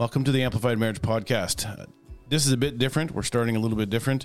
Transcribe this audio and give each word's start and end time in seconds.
Welcome 0.00 0.24
to 0.24 0.32
the 0.32 0.42
Amplified 0.42 0.78
Marriage 0.78 1.02
Podcast. 1.02 1.86
This 2.30 2.46
is 2.46 2.52
a 2.52 2.56
bit 2.56 2.78
different. 2.78 3.10
We're 3.10 3.22
starting 3.22 3.54
a 3.54 3.58
little 3.58 3.76
bit 3.76 3.90
different. 3.90 4.24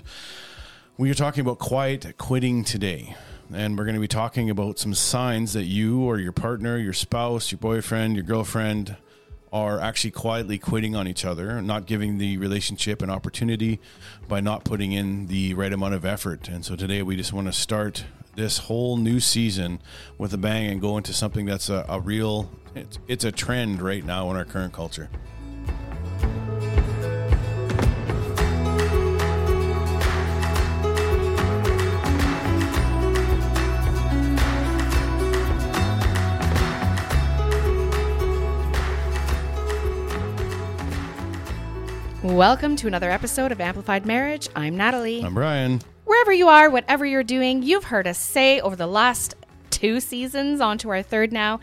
We 0.96 1.10
are 1.10 1.14
talking 1.14 1.42
about 1.42 1.58
quiet 1.58 2.16
quitting 2.16 2.64
today. 2.64 3.14
And 3.52 3.76
we're 3.76 3.84
going 3.84 3.94
to 3.94 4.00
be 4.00 4.08
talking 4.08 4.48
about 4.48 4.78
some 4.78 4.94
signs 4.94 5.52
that 5.52 5.64
you 5.64 6.00
or 6.00 6.18
your 6.18 6.32
partner, 6.32 6.78
your 6.78 6.94
spouse, 6.94 7.52
your 7.52 7.58
boyfriend, 7.58 8.14
your 8.14 8.24
girlfriend 8.24 8.96
are 9.52 9.78
actually 9.78 10.12
quietly 10.12 10.58
quitting 10.58 10.96
on 10.96 11.06
each 11.06 11.26
other, 11.26 11.60
not 11.60 11.84
giving 11.84 12.16
the 12.16 12.38
relationship 12.38 13.02
an 13.02 13.10
opportunity 13.10 13.78
by 14.28 14.40
not 14.40 14.64
putting 14.64 14.92
in 14.92 15.26
the 15.26 15.52
right 15.52 15.74
amount 15.74 15.92
of 15.92 16.06
effort. 16.06 16.48
And 16.48 16.64
so 16.64 16.74
today 16.74 17.02
we 17.02 17.16
just 17.16 17.34
want 17.34 17.48
to 17.48 17.52
start 17.52 18.06
this 18.34 18.56
whole 18.56 18.96
new 18.96 19.20
season 19.20 19.82
with 20.16 20.32
a 20.32 20.38
bang 20.38 20.70
and 20.70 20.80
go 20.80 20.96
into 20.96 21.12
something 21.12 21.44
that's 21.44 21.68
a, 21.68 21.84
a 21.86 22.00
real, 22.00 22.50
it's, 22.74 22.98
it's 23.08 23.24
a 23.24 23.30
trend 23.30 23.82
right 23.82 24.06
now 24.06 24.30
in 24.30 24.38
our 24.38 24.46
current 24.46 24.72
culture. 24.72 25.10
Welcome 42.26 42.74
to 42.76 42.88
another 42.88 43.08
episode 43.08 43.52
of 43.52 43.60
Amplified 43.60 44.04
Marriage. 44.04 44.48
I'm 44.56 44.76
Natalie. 44.76 45.22
I'm 45.22 45.32
Brian. 45.32 45.80
Wherever 46.06 46.32
you 46.32 46.48
are, 46.48 46.68
whatever 46.68 47.06
you're 47.06 47.22
doing, 47.22 47.62
you've 47.62 47.84
heard 47.84 48.08
us 48.08 48.18
say 48.18 48.60
over 48.60 48.74
the 48.74 48.88
last 48.88 49.36
two 49.70 50.00
seasons, 50.00 50.60
on 50.60 50.76
to 50.78 50.90
our 50.90 51.02
third 51.02 51.32
now 51.32 51.60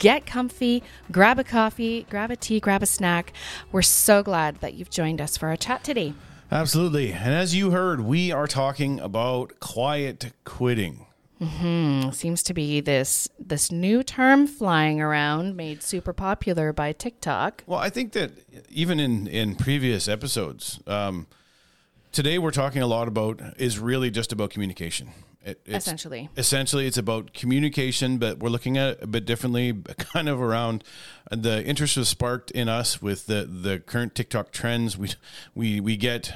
get 0.00 0.26
comfy, 0.26 0.82
grab 1.12 1.38
a 1.38 1.44
coffee, 1.44 2.08
grab 2.10 2.32
a 2.32 2.36
tea, 2.36 2.58
grab 2.58 2.82
a 2.82 2.86
snack. 2.86 3.32
We're 3.70 3.82
so 3.82 4.24
glad 4.24 4.56
that 4.56 4.74
you've 4.74 4.90
joined 4.90 5.20
us 5.20 5.36
for 5.36 5.48
our 5.48 5.56
chat 5.56 5.84
today. 5.84 6.12
Absolutely. 6.50 7.12
And 7.12 7.32
as 7.32 7.54
you 7.54 7.70
heard, 7.70 8.00
we 8.00 8.32
are 8.32 8.48
talking 8.48 8.98
about 8.98 9.60
quiet 9.60 10.32
quitting. 10.44 11.06
Seems 11.40 12.42
to 12.42 12.52
be 12.52 12.80
this 12.80 13.26
this 13.38 13.72
new 13.72 14.02
term 14.02 14.46
flying 14.46 15.00
around, 15.00 15.56
made 15.56 15.82
super 15.82 16.12
popular 16.12 16.72
by 16.72 16.92
TikTok. 16.92 17.64
Well, 17.66 17.78
I 17.78 17.88
think 17.88 18.12
that 18.12 18.32
even 18.68 19.00
in 19.00 19.26
in 19.26 19.54
previous 19.54 20.06
episodes, 20.06 20.80
um, 20.86 21.26
today 22.12 22.38
we're 22.38 22.50
talking 22.50 22.82
a 22.82 22.86
lot 22.86 23.08
about 23.08 23.40
is 23.56 23.78
really 23.78 24.10
just 24.10 24.32
about 24.32 24.50
communication. 24.50 25.12
It, 25.42 25.58
it's, 25.64 25.86
Essentially. 25.86 26.28
essentially, 26.36 26.86
it's 26.86 26.98
about 26.98 27.32
communication, 27.32 28.18
but 28.18 28.40
we're 28.40 28.50
looking 28.50 28.76
at 28.76 28.90
it 28.90 29.02
a 29.02 29.06
bit 29.06 29.24
differently, 29.24 29.72
kind 29.98 30.28
of 30.28 30.42
around 30.42 30.84
the 31.30 31.64
interest 31.64 31.96
was 31.96 32.10
sparked 32.10 32.50
in 32.50 32.68
us 32.68 33.00
with 33.00 33.24
the 33.26 33.46
the 33.46 33.78
current 33.78 34.14
TikTok 34.14 34.52
trends. 34.52 34.98
We 34.98 35.12
we 35.54 35.80
we 35.80 35.96
get 35.96 36.34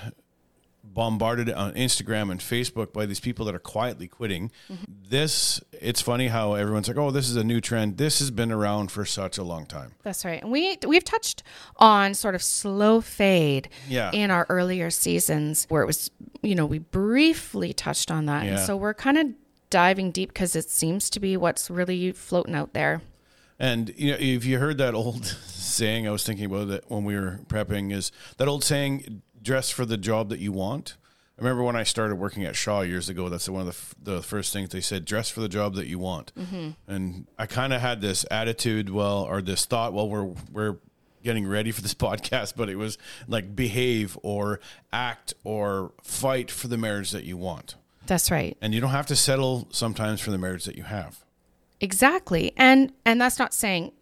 bombarded 0.94 1.50
on 1.52 1.74
Instagram 1.74 2.30
and 2.30 2.40
Facebook 2.40 2.92
by 2.92 3.04
these 3.04 3.20
people 3.20 3.44
that 3.46 3.54
are 3.54 3.58
quietly 3.58 4.06
quitting. 4.06 4.50
Mm-hmm. 4.70 4.84
This 5.08 5.60
it's 5.72 6.00
funny 6.00 6.28
how 6.28 6.54
everyone's 6.54 6.88
like, 6.88 6.96
"Oh, 6.96 7.10
this 7.10 7.28
is 7.28 7.36
a 7.36 7.44
new 7.44 7.60
trend." 7.60 7.98
This 7.98 8.20
has 8.20 8.30
been 8.30 8.50
around 8.52 8.90
for 8.92 9.04
such 9.04 9.36
a 9.36 9.42
long 9.42 9.66
time. 9.66 9.92
That's 10.02 10.24
right. 10.24 10.40
And 10.42 10.50
we 10.50 10.78
we've 10.86 11.04
touched 11.04 11.42
on 11.76 12.14
sort 12.14 12.34
of 12.34 12.42
slow 12.42 13.00
fade 13.00 13.68
Yeah. 13.88 14.10
in 14.12 14.30
our 14.30 14.46
earlier 14.48 14.90
seasons 14.90 15.66
where 15.68 15.82
it 15.82 15.86
was, 15.86 16.10
you 16.42 16.54
know, 16.54 16.64
we 16.66 16.78
briefly 16.78 17.72
touched 17.72 18.10
on 18.10 18.26
that. 18.26 18.46
And 18.46 18.58
so 18.60 18.76
we're 18.76 18.94
kind 18.94 19.18
of 19.18 19.26
diving 19.70 20.12
deep 20.12 20.30
because 20.30 20.54
it 20.54 20.70
seems 20.70 21.10
to 21.10 21.18
be 21.20 21.36
what's 21.36 21.68
really 21.68 22.12
floating 22.12 22.54
out 22.54 22.72
there. 22.74 23.02
And 23.58 23.92
you 23.96 24.12
know, 24.12 24.18
if 24.20 24.44
you 24.44 24.58
heard 24.58 24.78
that 24.78 24.94
old 24.94 25.36
saying, 25.74 26.06
I 26.06 26.10
was 26.10 26.24
thinking 26.24 26.46
about 26.46 26.68
it 26.70 26.84
when 26.88 27.04
we 27.04 27.14
were 27.14 27.40
prepping, 27.48 27.92
is 27.92 28.12
that 28.38 28.48
old 28.48 28.64
saying, 28.64 29.22
"Dress 29.42 29.70
for 29.70 29.84
the 29.84 29.96
job 29.96 30.28
that 30.30 30.38
you 30.38 30.52
want." 30.52 30.96
I 31.36 31.42
remember 31.42 31.64
when 31.64 31.74
I 31.74 31.82
started 31.82 32.14
working 32.14 32.44
at 32.44 32.54
Shaw 32.54 32.82
years 32.82 33.08
ago. 33.08 33.28
That's 33.28 33.48
one 33.48 33.62
of 33.62 33.66
the, 33.66 33.72
f- 33.72 33.94
the 34.00 34.22
first 34.22 34.52
things 34.52 34.68
they 34.70 34.80
said: 34.80 35.04
"Dress 35.04 35.28
for 35.30 35.40
the 35.40 35.48
job 35.48 35.74
that 35.74 35.86
you 35.86 35.98
want." 35.98 36.32
Mm-hmm. 36.38 36.70
And 36.86 37.26
I 37.38 37.46
kind 37.46 37.72
of 37.72 37.80
had 37.80 38.00
this 38.00 38.24
attitude, 38.30 38.88
well, 38.90 39.24
or 39.24 39.42
this 39.42 39.64
thought, 39.64 39.92
well, 39.92 40.08
we're 40.08 40.32
we're 40.52 40.76
getting 41.24 41.46
ready 41.46 41.72
for 41.72 41.80
this 41.82 41.94
podcast, 42.06 42.54
but 42.56 42.68
it 42.68 42.76
was 42.76 42.98
like 43.26 43.56
behave 43.56 44.16
or 44.22 44.60
act 44.92 45.34
or 45.42 45.92
fight 46.02 46.50
for 46.50 46.68
the 46.68 46.76
marriage 46.78 47.10
that 47.10 47.24
you 47.24 47.36
want, 47.36 47.74
That's 48.06 48.30
right. 48.30 48.56
and 48.60 48.72
you 48.74 48.80
don't 48.80 48.90
have 48.90 49.06
to 49.06 49.16
settle 49.16 49.66
sometimes 49.70 50.20
for 50.20 50.30
the 50.30 50.38
marriage 50.38 50.64
that 50.66 50.76
you 50.76 50.84
have. 50.84 51.24
Exactly. 51.80 52.52
And 52.56 52.92
and 53.04 53.20
that's 53.20 53.38
not 53.38 53.52
saying 53.52 53.92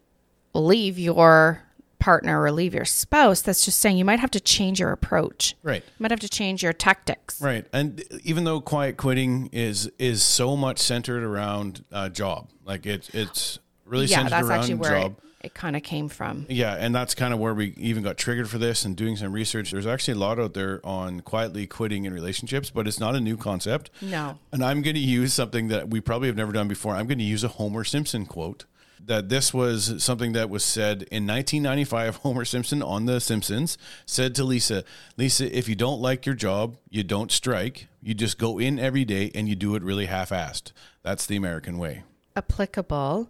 leave 0.55 0.99
your 0.99 1.63
partner 1.99 2.43
or 2.43 2.51
leave 2.51 2.75
your 2.75 2.85
spouse. 2.85 3.41
That's 3.43 3.65
just 3.65 3.79
saying 3.79 3.97
you 3.97 4.05
might 4.05 4.19
have 4.19 4.31
to 4.33 4.41
change 4.41 4.81
your 4.81 4.91
approach. 4.91 5.55
Right. 5.63 5.83
You 5.85 6.03
might 6.03 6.11
have 6.11 6.21
to 6.21 6.29
change 6.29 6.63
your 6.63 6.73
tactics. 6.73 7.41
Right, 7.41 7.67
and 7.73 8.03
even 8.25 8.45
though 8.45 8.61
quiet 8.61 8.97
quitting 8.97 9.49
is 9.53 9.91
is 9.99 10.23
so 10.23 10.57
much 10.57 10.79
centered 10.79 11.23
around 11.23 11.85
uh, 11.93 12.09
job, 12.09 12.51
like 12.65 12.87
it 12.87 13.09
it's 13.15 13.59
really 13.85 14.07
Yeah, 14.07 14.17
centered 14.17 14.31
that's 14.33 14.49
around 14.49 14.59
actually 14.61 14.75
where 14.75 15.01
job. 15.01 15.17
it, 15.43 15.47
it 15.47 15.55
kind 15.55 15.77
of 15.77 15.83
came 15.85 16.09
from. 16.09 16.47
Yeah, 16.49 16.75
and 16.75 16.93
that's 16.95 17.15
kind 17.15 17.33
of 17.33 17.39
where 17.41 17.55
we 17.55 17.73
even 17.77 18.03
got 18.03 18.17
triggered 18.17 18.49
for 18.51 18.59
this 18.59 18.85
and 18.85 18.97
doing 18.97 19.17
some 19.17 19.33
research. 19.33 19.71
There's 19.71 19.87
actually 19.87 20.15
a 20.15 20.19
lot 20.19 20.39
out 20.41 20.55
there 20.55 20.81
on 20.85 21.21
quietly 21.21 21.67
quitting 21.69 22.05
in 22.05 22.12
relationships, 22.12 22.71
but 22.71 22.87
it's 22.89 22.99
not 23.01 23.15
a 23.15 23.21
new 23.21 23.37
concept. 23.37 23.91
No. 24.01 24.39
And 24.53 24.65
I'm 24.65 24.83
going 24.83 24.95
to 24.95 25.01
use 25.01 25.33
something 25.33 25.69
that 25.69 25.89
we 25.91 26.01
probably 26.01 26.29
have 26.29 26.37
never 26.37 26.53
done 26.53 26.67
before. 26.69 26.95
I'm 26.95 27.07
going 27.07 27.19
to 27.19 27.25
use 27.25 27.45
a 27.45 27.49
Homer 27.49 27.85
Simpson 27.85 28.27
quote. 28.27 28.65
That 29.05 29.29
this 29.29 29.53
was 29.53 30.03
something 30.03 30.33
that 30.33 30.49
was 30.49 30.65
said 30.65 31.03
in 31.11 31.27
1995. 31.27 32.17
Homer 32.23 32.45
Simpson 32.45 32.83
on 32.83 33.07
The 33.07 33.21
Simpsons 33.21 33.77
said 34.07 34.35
to 34.37 34.45
Lisa, 34.45 34.85
Lisa, 35.17 35.57
if 35.57 35.69
you 35.69 35.75
don't 35.75 36.01
like 36.01 36.25
your 36.25 36.37
job, 36.37 36.77
you 36.89 37.03
don't 37.03 37.33
strike. 37.33 37.89
You 38.01 38.15
just 38.15 38.39
go 38.39 38.59
in 38.61 38.79
every 38.79 39.05
day 39.05 39.31
and 39.35 39.49
you 39.49 39.57
do 39.57 39.75
it 39.75 39.83
really 39.83 40.07
half 40.07 40.31
assed. 40.31 40.71
That's 41.03 41.27
the 41.27 41.37
American 41.37 41.79
way. 41.79 42.05
applicable 42.37 43.29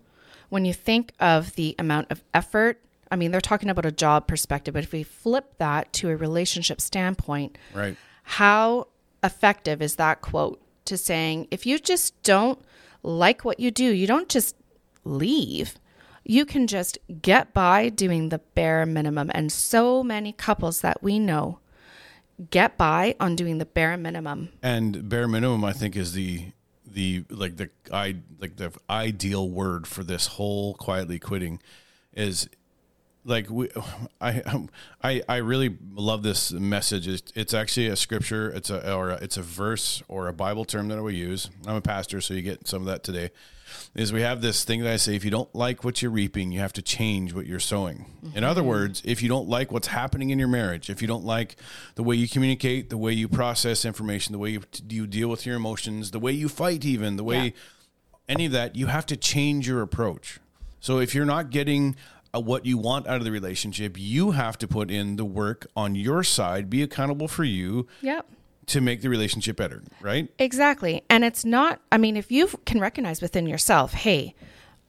when 0.50 0.64
you 0.66 0.74
think 0.74 1.12
of 1.18 1.54
the 1.54 1.74
amount 1.78 2.10
of 2.10 2.22
effort. 2.34 2.78
I 3.10 3.16
mean, 3.16 3.30
they're 3.30 3.40
talking 3.40 3.70
about 3.70 3.86
a 3.86 3.92
job 3.92 4.26
perspective, 4.26 4.74
but 4.74 4.84
if 4.84 4.92
we 4.92 5.02
flip 5.02 5.54
that 5.58 5.92
to 5.94 6.10
a 6.10 6.16
relationship 6.16 6.80
standpoint, 6.80 7.56
Right. 7.74 7.96
how 8.24 8.88
effective 9.24 9.80
is 9.80 9.96
that 9.96 10.20
quote 10.20 10.60
to 10.86 10.96
saying, 10.98 11.48
if 11.50 11.64
you 11.64 11.78
just 11.78 12.20
don't 12.22 12.58
like 13.02 13.44
what 13.44 13.58
you 13.60 13.70
do, 13.70 13.84
you 13.84 14.06
don't 14.06 14.28
just 14.28 14.54
leave. 15.04 15.78
You 16.24 16.44
can 16.44 16.66
just 16.66 16.98
get 17.20 17.52
by 17.52 17.88
doing 17.88 18.28
the 18.28 18.38
bare 18.38 18.86
minimum. 18.86 19.30
And 19.34 19.50
so 19.50 20.04
many 20.04 20.32
couples 20.32 20.80
that 20.80 21.02
we 21.02 21.18
know 21.18 21.58
get 22.50 22.76
by 22.76 23.14
on 23.20 23.36
doing 23.36 23.58
the 23.58 23.66
bare 23.66 23.96
minimum. 23.96 24.50
And 24.62 25.08
bare 25.08 25.28
minimum, 25.28 25.64
I 25.64 25.72
think, 25.72 25.96
is 25.96 26.12
the 26.12 26.52
the 26.86 27.24
like 27.30 27.56
the 27.56 27.70
I 27.92 28.16
like 28.38 28.56
the 28.56 28.72
ideal 28.88 29.48
word 29.48 29.86
for 29.86 30.04
this 30.04 30.26
whole 30.26 30.74
quietly 30.74 31.18
quitting 31.18 31.60
is 32.12 32.48
like 33.24 33.48
we 33.50 33.68
I 34.20 34.42
I 35.02 35.22
I 35.28 35.36
really 35.36 35.76
love 35.92 36.22
this 36.22 36.52
message. 36.52 37.08
It's, 37.08 37.32
it's 37.34 37.54
actually 37.54 37.88
a 37.88 37.96
scripture. 37.96 38.50
It's 38.50 38.70
a 38.70 38.94
or 38.94 39.10
a, 39.10 39.14
it's 39.16 39.36
a 39.36 39.42
verse 39.42 40.02
or 40.08 40.28
a 40.28 40.32
Bible 40.32 40.64
term 40.64 40.88
that 40.88 41.02
would 41.02 41.14
use. 41.14 41.50
I'm 41.66 41.76
a 41.76 41.80
pastor, 41.80 42.20
so 42.20 42.34
you 42.34 42.42
get 42.42 42.66
some 42.66 42.82
of 42.82 42.86
that 42.86 43.02
today. 43.02 43.30
Is 43.94 44.12
we 44.12 44.22
have 44.22 44.40
this 44.42 44.64
thing 44.64 44.82
that 44.82 44.92
I 44.92 44.96
say: 44.96 45.14
if 45.16 45.24
you 45.24 45.30
don't 45.30 45.54
like 45.54 45.84
what 45.84 46.00
you're 46.02 46.10
reaping, 46.10 46.52
you 46.52 46.60
have 46.60 46.72
to 46.74 46.82
change 46.82 47.34
what 47.34 47.46
you're 47.46 47.60
sowing. 47.60 48.06
In 48.34 48.44
other 48.44 48.62
words, 48.62 49.02
if 49.04 49.22
you 49.22 49.28
don't 49.28 49.48
like 49.48 49.70
what's 49.72 49.88
happening 49.88 50.30
in 50.30 50.38
your 50.38 50.48
marriage, 50.48 50.88
if 50.90 51.02
you 51.02 51.08
don't 51.08 51.24
like 51.24 51.56
the 51.94 52.02
way 52.02 52.16
you 52.16 52.28
communicate, 52.28 52.90
the 52.90 52.96
way 52.98 53.12
you 53.12 53.28
process 53.28 53.84
information, 53.84 54.32
the 54.32 54.38
way 54.38 54.50
you, 54.50 54.62
you 54.88 55.06
deal 55.06 55.28
with 55.28 55.44
your 55.44 55.56
emotions, 55.56 56.10
the 56.10 56.18
way 56.20 56.32
you 56.32 56.48
fight, 56.48 56.84
even 56.84 57.16
the 57.16 57.24
way 57.24 57.44
Yeah. 57.44 57.50
any 58.28 58.46
of 58.46 58.52
that, 58.52 58.76
you 58.76 58.86
have 58.86 59.06
to 59.06 59.16
change 59.16 59.66
your 59.68 59.82
approach. 59.82 60.38
So 60.80 60.98
if 60.98 61.14
you're 61.14 61.24
not 61.26 61.50
getting 61.50 61.96
uh, 62.34 62.40
what 62.40 62.64
you 62.64 62.78
want 62.78 63.06
out 63.06 63.16
of 63.18 63.24
the 63.24 63.30
relationship, 63.30 63.96
you 63.98 64.30
have 64.30 64.56
to 64.58 64.66
put 64.66 64.90
in 64.90 65.16
the 65.16 65.24
work 65.24 65.66
on 65.76 65.94
your 65.94 66.22
side, 66.24 66.70
be 66.70 66.82
accountable 66.82 67.28
for 67.28 67.44
you 67.44 67.86
Yep. 68.00 68.26
To 68.66 68.80
make 68.80 69.00
the 69.02 69.08
relationship 69.08 69.56
better, 69.56 69.82
right? 70.00 70.28
Exactly. 70.38 71.02
And 71.10 71.24
it's 71.24 71.44
not 71.44 71.80
I 71.90 71.98
mean 71.98 72.16
if 72.16 72.30
you 72.30 72.48
can 72.66 72.80
recognize 72.80 73.20
within 73.20 73.46
yourself, 73.46 73.92
hey, 73.92 74.34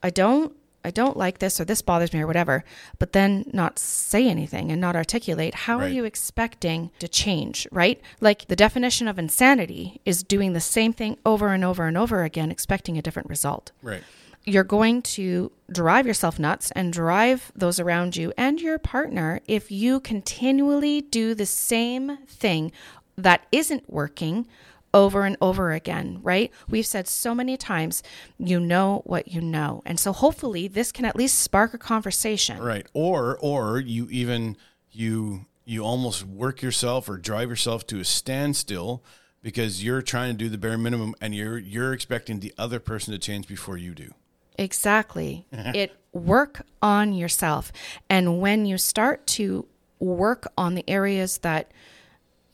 I 0.02 0.10
don't 0.10 0.54
I 0.86 0.90
don't 0.90 1.16
like 1.16 1.38
this 1.38 1.58
or 1.58 1.64
this 1.64 1.80
bothers 1.80 2.12
me 2.12 2.20
or 2.20 2.26
whatever, 2.26 2.62
but 2.98 3.12
then 3.14 3.48
not 3.54 3.78
say 3.78 4.28
anything 4.28 4.70
and 4.70 4.80
not 4.82 4.94
articulate, 4.94 5.54
how 5.54 5.78
are 5.78 5.88
you 5.88 6.04
expecting 6.04 6.90
to 6.98 7.08
change, 7.08 7.66
right? 7.72 7.98
Like 8.20 8.48
the 8.48 8.56
definition 8.56 9.08
of 9.08 9.18
insanity 9.18 10.02
is 10.04 10.22
doing 10.22 10.52
the 10.52 10.60
same 10.60 10.92
thing 10.92 11.16
over 11.24 11.48
and 11.54 11.64
over 11.64 11.86
and 11.86 11.96
over 11.96 12.22
again 12.22 12.50
expecting 12.50 12.98
a 12.98 13.02
different 13.02 13.30
result 13.30 13.72
Right. 13.82 14.02
you're 14.44 14.62
going 14.62 15.00
to 15.00 15.50
drive 15.72 16.06
yourself 16.06 16.38
nuts 16.38 16.70
and 16.72 16.92
drive 16.92 17.50
those 17.56 17.80
around 17.80 18.14
you 18.14 18.30
and 18.36 18.60
your 18.60 18.78
partner 18.78 19.40
if 19.48 19.70
you 19.72 20.00
continually 20.00 21.00
do 21.00 21.34
the 21.34 21.46
same 21.46 22.18
thing 22.26 22.70
that 23.16 23.46
isn't 23.52 23.90
working 23.90 24.46
over 24.94 25.24
and 25.24 25.36
over 25.40 25.72
again, 25.72 26.20
right? 26.22 26.52
We've 26.68 26.86
said 26.86 27.08
so 27.08 27.34
many 27.34 27.56
times, 27.56 28.02
you 28.38 28.60
know 28.60 29.02
what 29.04 29.28
you 29.28 29.40
know. 29.40 29.82
And 29.84 29.98
so 29.98 30.12
hopefully 30.12 30.68
this 30.68 30.92
can 30.92 31.04
at 31.04 31.16
least 31.16 31.40
spark 31.40 31.74
a 31.74 31.78
conversation. 31.78 32.58
Right. 32.58 32.86
Or 32.94 33.36
or 33.40 33.80
you 33.80 34.08
even 34.10 34.56
you 34.92 35.46
you 35.64 35.84
almost 35.84 36.24
work 36.24 36.62
yourself 36.62 37.08
or 37.08 37.16
drive 37.16 37.50
yourself 37.50 37.86
to 37.88 37.98
a 37.98 38.04
standstill 38.04 39.02
because 39.42 39.82
you're 39.82 40.02
trying 40.02 40.32
to 40.32 40.38
do 40.38 40.48
the 40.48 40.58
bare 40.58 40.78
minimum 40.78 41.14
and 41.20 41.34
you're 41.34 41.58
you're 41.58 41.92
expecting 41.92 42.38
the 42.40 42.54
other 42.56 42.78
person 42.78 43.12
to 43.12 43.18
change 43.18 43.48
before 43.48 43.76
you 43.76 43.94
do. 43.94 44.14
Exactly. 44.56 45.46
it 45.52 45.92
work 46.12 46.64
on 46.80 47.12
yourself. 47.12 47.72
And 48.08 48.40
when 48.40 48.64
you 48.64 48.78
start 48.78 49.26
to 49.26 49.66
work 49.98 50.46
on 50.56 50.74
the 50.76 50.88
areas 50.88 51.38
that 51.38 51.72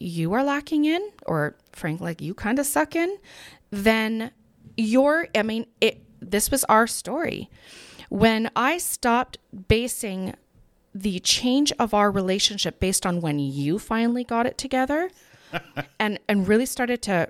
you 0.00 0.32
are 0.32 0.42
lacking 0.42 0.86
in 0.86 1.10
or 1.26 1.54
frankly 1.72 2.06
like 2.06 2.20
you 2.20 2.34
kind 2.34 2.58
of 2.58 2.66
suck 2.66 2.96
in, 2.96 3.18
then 3.70 4.32
you're 4.76 5.28
I 5.34 5.42
mean 5.42 5.66
it 5.80 6.02
this 6.20 6.50
was 6.50 6.64
our 6.64 6.86
story. 6.86 7.50
When 8.08 8.50
I 8.56 8.78
stopped 8.78 9.38
basing 9.68 10.34
the 10.94 11.20
change 11.20 11.72
of 11.78 11.94
our 11.94 12.10
relationship 12.10 12.80
based 12.80 13.06
on 13.06 13.20
when 13.20 13.38
you 13.38 13.78
finally 13.78 14.24
got 14.24 14.46
it 14.46 14.58
together 14.58 15.10
and 16.00 16.18
and 16.28 16.48
really 16.48 16.66
started 16.66 17.02
to 17.02 17.28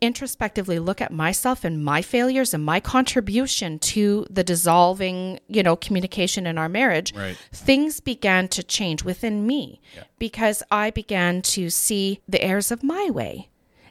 introspectively 0.00 0.78
look 0.78 1.00
at 1.00 1.12
myself 1.12 1.64
and 1.64 1.82
my 1.84 2.02
failures 2.02 2.52
and 2.52 2.64
my 2.64 2.80
contribution 2.80 3.78
to 3.78 4.26
the 4.28 4.44
dissolving, 4.44 5.40
you 5.48 5.62
know, 5.62 5.74
communication 5.76 6.46
in 6.46 6.58
our 6.58 6.68
marriage, 6.68 7.14
Right. 7.14 7.36
things 7.52 8.00
began 8.00 8.48
to 8.48 8.62
change 8.62 9.04
within 9.04 9.46
me 9.46 9.80
because 10.18 10.62
I 10.70 10.90
began 10.90 11.40
to 11.42 11.70
see 11.70 12.20
the 12.28 12.42
errors 12.42 12.70
of 12.70 12.82
my 12.82 13.08
way 13.10 13.48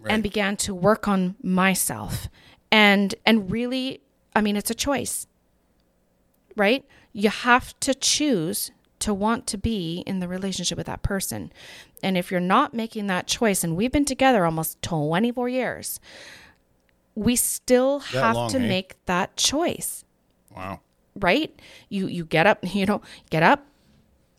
and 0.07 0.22
began 0.22 0.56
to 0.57 0.75
work 0.75 1.07
on 1.07 1.36
myself. 1.42 2.28
And 2.72 3.16
and 3.25 3.52
really, 3.52 4.02
I 4.36 4.42
mean, 4.42 4.56
it's 4.57 4.69
a 4.69 4.75
choice. 4.75 5.25
Right? 6.56 6.86
You 7.13 7.30
have 7.30 7.78
to 7.81 7.94
choose 7.94 8.72
to 9.06 9.13
want 9.13 9.46
to 9.48 9.57
be 9.57 10.04
in 10.06 10.19
the 10.19 10.28
relationship 10.28 10.78
with 10.78 10.88
that 10.88 11.02
person. 11.04 11.52
And 12.04 12.18
if 12.18 12.31
you're 12.31 12.40
not 12.57 12.74
making 12.74 13.07
that 13.07 13.28
choice, 13.28 13.63
and 13.63 13.75
we've 13.75 13.92
been 13.92 14.06
together 14.06 14.46
almost 14.46 14.81
24 14.81 15.48
years, 15.50 16.00
we 17.16 17.36
still 17.36 18.00
have 18.00 18.36
long, 18.36 18.50
to 18.50 18.57
eh? 18.57 18.68
make 18.68 18.96
that 19.06 19.38
choice, 19.38 20.04
Wow. 20.56 20.80
right? 21.16 21.52
You 21.90 22.07
you 22.07 22.25
get 22.25 22.46
up, 22.48 22.60
you 22.75 22.86
know, 22.86 23.02
get 23.30 23.44
up, 23.44 23.66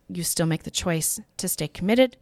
you 0.08 0.22
still 0.22 0.46
make 0.46 0.64
the 0.64 0.70
choice 0.70 1.20
to 1.36 1.48
stay 1.48 1.68
committed 1.68 2.16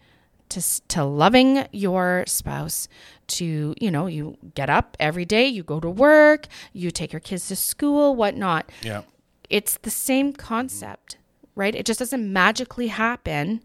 to 0.50 0.60
to 0.88 1.02
loving 1.04 1.66
your 1.72 2.24
spouse 2.26 2.86
to 3.26 3.74
you 3.80 3.90
know 3.90 4.06
you 4.06 4.36
get 4.54 4.68
up 4.68 4.94
every 5.00 5.24
day 5.24 5.46
you 5.46 5.62
go 5.62 5.80
to 5.80 5.88
work 5.88 6.46
you 6.74 6.90
take 6.90 7.14
your 7.14 7.20
kids 7.20 7.48
to 7.48 7.56
school 7.56 8.14
whatnot 8.14 8.70
Yeah. 8.82 9.02
it's 9.48 9.78
the 9.78 9.90
same 9.90 10.34
concept, 10.34 11.16
right? 11.54 11.74
It 11.74 11.86
just 11.86 11.98
doesn't 11.98 12.32
magically 12.32 12.88
happen 12.88 13.62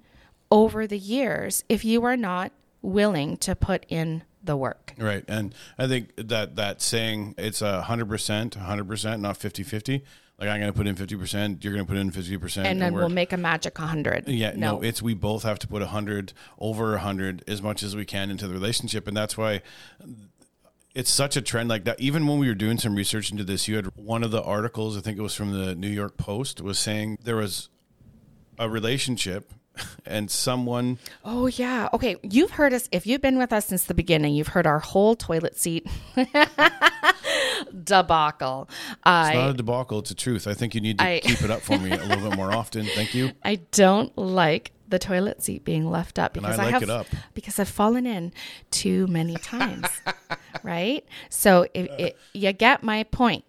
over 0.51 0.87
the 0.87 0.97
years 0.97 1.63
if 1.69 1.83
you 1.85 2.03
are 2.05 2.17
not 2.17 2.51
willing 2.81 3.37
to 3.37 3.55
put 3.55 3.85
in 3.89 4.23
the 4.43 4.55
work. 4.55 4.93
Right. 4.97 5.23
And 5.27 5.53
I 5.77 5.87
think 5.87 6.13
that 6.15 6.55
that 6.55 6.81
saying 6.81 7.35
it's 7.37 7.61
a 7.61 7.81
hundred 7.83 8.07
percent, 8.09 8.55
hundred 8.55 8.87
percent, 8.87 9.21
not 9.21 9.37
50-50. 9.37 10.01
Like 10.39 10.47
I'm 10.47 10.61
going 10.61 10.71
to 10.71 10.77
put 10.77 10.87
in 10.87 10.95
50%, 10.95 11.63
you're 11.63 11.73
going 11.73 11.85
to 11.85 11.89
put 11.89 11.97
in 11.97 12.11
50%. 12.11 12.63
And 12.63 12.81
then 12.81 12.93
we're- 12.93 13.03
we'll 13.05 13.13
make 13.13 13.33
a 13.33 13.37
magic 13.37 13.77
100. 13.77 14.29
Yeah, 14.29 14.53
no. 14.55 14.81
it's 14.81 15.01
we 15.01 15.13
both 15.13 15.43
have 15.43 15.59
to 15.59 15.67
put 15.67 15.81
a 15.81 15.87
hundred 15.87 16.31
over 16.57 16.95
a 16.95 16.99
hundred 16.99 17.43
as 17.45 17.61
much 17.61 17.83
as 17.83 17.93
we 17.95 18.05
can 18.05 18.31
into 18.31 18.47
the 18.47 18.53
relationship, 18.53 19.05
and 19.05 19.17
that's 19.17 19.37
why 19.37 19.61
it's 20.95 21.09
such 21.09 21.35
a 21.35 21.41
trend 21.41 21.67
like 21.67 21.83
that. 21.83 21.99
Even 21.99 22.25
when 22.25 22.39
we 22.39 22.47
were 22.47 22.55
doing 22.55 22.77
some 22.77 22.95
research 22.95 23.31
into 23.31 23.43
this, 23.43 23.67
you 23.67 23.75
had 23.75 23.87
one 23.97 24.23
of 24.23 24.31
the 24.31 24.41
articles, 24.41 24.97
I 24.97 25.01
think 25.01 25.17
it 25.17 25.21
was 25.21 25.35
from 25.35 25.51
the 25.51 25.75
New 25.75 25.89
York 25.89 26.15
Post, 26.15 26.61
was 26.61 26.79
saying 26.79 27.17
there 27.21 27.35
was 27.35 27.67
a 28.59 28.69
relationship 28.69 29.51
and 30.05 30.29
someone 30.29 30.97
Oh, 31.23 31.47
yeah. 31.47 31.87
Okay. 31.93 32.17
You've 32.21 32.51
heard 32.51 32.73
us, 32.73 32.87
if 32.91 33.07
you've 33.07 33.21
been 33.21 33.37
with 33.37 33.53
us 33.53 33.65
since 33.67 33.85
the 33.85 33.93
beginning, 33.93 34.35
you've 34.35 34.49
heard 34.49 34.67
our 34.67 34.79
whole 34.79 35.15
toilet 35.15 35.57
seat 35.57 35.87
debacle. 37.83 38.67
it's 38.69 38.99
I, 39.05 39.33
not 39.33 39.49
a 39.51 39.53
debacle, 39.53 39.99
it's 39.99 40.11
a 40.11 40.15
truth. 40.15 40.47
I 40.47 40.53
think 40.53 40.75
you 40.75 40.81
need 40.81 40.99
to 40.99 41.05
I- 41.05 41.19
keep 41.21 41.41
it 41.41 41.51
up 41.51 41.61
for 41.61 41.77
me 41.77 41.91
a 41.91 41.97
little 42.03 42.29
bit 42.29 42.37
more 42.37 42.51
often. 42.55 42.85
Thank 42.85 43.13
you. 43.15 43.31
I 43.43 43.55
don't 43.71 44.15
like 44.17 44.71
the 44.87 44.99
toilet 44.99 45.43
seat 45.43 45.63
being 45.63 45.89
left 45.89 46.17
up 46.17 46.31
I 46.31 46.39
because 46.39 46.57
like 46.57 46.81
have 46.87 47.07
because 47.35 47.59
I've 47.59 47.69
fallen 47.69 48.07
in 48.07 48.33
too 48.71 49.05
many 49.07 49.35
times, 49.35 49.87
right? 50.63 51.05
So 51.29 51.63
it, 51.73 51.91
it, 51.99 52.17
you 52.33 52.51
get 52.53 52.83
my 52.83 53.03
point. 53.03 53.45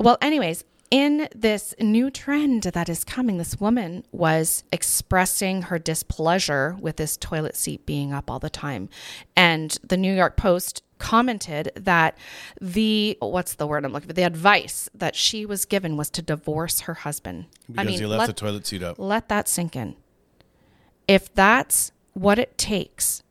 Well, 0.00 0.18
anyways, 0.20 0.64
in 0.92 1.26
this 1.34 1.74
new 1.80 2.10
trend 2.10 2.64
that 2.64 2.90
is 2.90 3.02
coming, 3.02 3.38
this 3.38 3.58
woman 3.58 4.04
was 4.12 4.62
expressing 4.70 5.62
her 5.62 5.78
displeasure 5.78 6.76
with 6.78 6.96
this 6.96 7.16
toilet 7.16 7.56
seat 7.56 7.86
being 7.86 8.12
up 8.12 8.30
all 8.30 8.38
the 8.38 8.50
time, 8.50 8.90
and 9.34 9.78
the 9.82 9.96
New 9.96 10.14
York 10.14 10.36
Post 10.36 10.82
commented 10.98 11.72
that 11.74 12.16
the 12.60 13.16
what's 13.20 13.54
the 13.54 13.66
word 13.66 13.86
I'm 13.86 13.92
looking 13.92 14.08
for 14.08 14.12
the 14.12 14.22
advice 14.22 14.90
that 14.94 15.16
she 15.16 15.46
was 15.46 15.64
given 15.64 15.96
was 15.96 16.10
to 16.10 16.20
divorce 16.20 16.80
her 16.80 16.94
husband. 16.94 17.46
Because 17.70 17.98
he 17.98 18.04
left 18.04 18.20
let- 18.20 18.26
the 18.26 18.34
toilet 18.34 18.66
seat 18.66 18.82
up. 18.82 18.98
let 18.98 19.30
that 19.30 19.48
sink 19.48 19.74
in. 19.74 19.96
If 21.08 21.34
that's 21.34 21.90
what 22.12 22.38
it 22.38 22.58
takes 22.58 23.22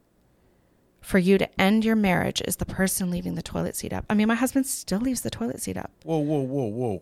for 1.00 1.20
you 1.20 1.38
to 1.38 1.62
end 1.62 1.86
your 1.86 1.96
marriage 1.96 2.42
is 2.46 2.56
the 2.56 2.66
person 2.66 3.12
leaving 3.12 3.36
the 3.36 3.42
toilet 3.44 3.76
seat 3.76 3.94
up. 3.94 4.06
I 4.10 4.16
mean, 4.16 4.28
my 4.28 4.36
husband 4.36 4.66
still 4.66 5.00
leaves 5.00 5.22
the 5.22 5.30
toilet 5.30 5.62
seat 5.62 5.78
up. 5.78 5.92
Whoa, 6.04 6.18
whoa, 6.18 6.40
whoa, 6.42 6.66
whoa. 6.66 7.02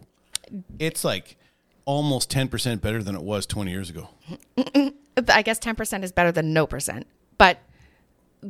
It's 0.77 1.03
like 1.03 1.37
almost 1.85 2.31
10% 2.31 2.81
better 2.81 3.01
than 3.01 3.15
it 3.15 3.23
was 3.23 3.45
20 3.45 3.71
years 3.71 3.89
ago. 3.89 4.09
I 5.27 5.41
guess 5.41 5.59
10% 5.59 6.03
is 6.03 6.11
better 6.11 6.31
than 6.31 6.53
no 6.53 6.67
percent. 6.67 7.07
But 7.37 7.59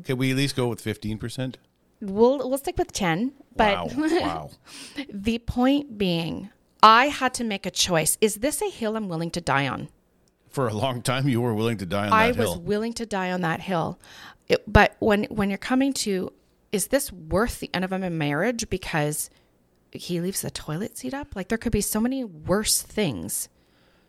Can 0.03 0.17
we 0.17 0.31
at 0.31 0.37
least 0.37 0.55
go 0.55 0.67
with 0.67 0.83
15%? 0.83 1.55
we'll 2.01 2.37
we'll 2.49 2.57
stick 2.57 2.77
with 2.77 2.91
10, 2.91 3.33
but 3.55 3.75
wow. 3.75 3.89
wow. 3.97 4.49
the 5.09 5.39
point 5.39 5.97
being 5.97 6.49
I 6.81 7.07
had 7.07 7.33
to 7.35 7.43
make 7.43 7.65
a 7.65 7.71
choice. 7.71 8.17
Is 8.21 8.35
this 8.35 8.61
a 8.61 8.69
hill 8.69 8.95
I'm 8.95 9.09
willing 9.09 9.31
to 9.31 9.41
die 9.41 9.67
on? 9.67 9.89
For 10.49 10.67
a 10.67 10.73
long 10.73 11.01
time, 11.01 11.27
you 11.27 11.41
were 11.41 11.53
willing 11.53 11.77
to 11.77 11.85
die 11.85 12.07
on 12.07 12.13
I 12.13 12.31
that 12.31 12.37
was 12.37 12.57
willing 12.57 12.93
to 12.93 13.05
die 13.05 13.31
on 13.31 13.41
that 13.41 13.61
hill. 13.61 13.99
It, 14.47 14.63
but 14.71 14.95
when 14.99 15.25
when 15.25 15.49
you're 15.49 15.57
coming 15.57 15.93
to, 15.93 16.31
is 16.71 16.87
this 16.87 17.11
worth 17.11 17.59
the 17.59 17.69
end 17.73 17.85
of 17.85 17.91
a 17.91 18.09
marriage 18.09 18.69
because 18.69 19.29
he 19.91 20.19
leaves 20.21 20.41
the 20.41 20.51
toilet 20.51 20.97
seat 20.97 21.13
up? 21.13 21.35
Like 21.35 21.47
there 21.49 21.57
could 21.57 21.71
be 21.71 21.81
so 21.81 21.99
many 21.99 22.23
worse 22.23 22.81
things. 22.81 23.49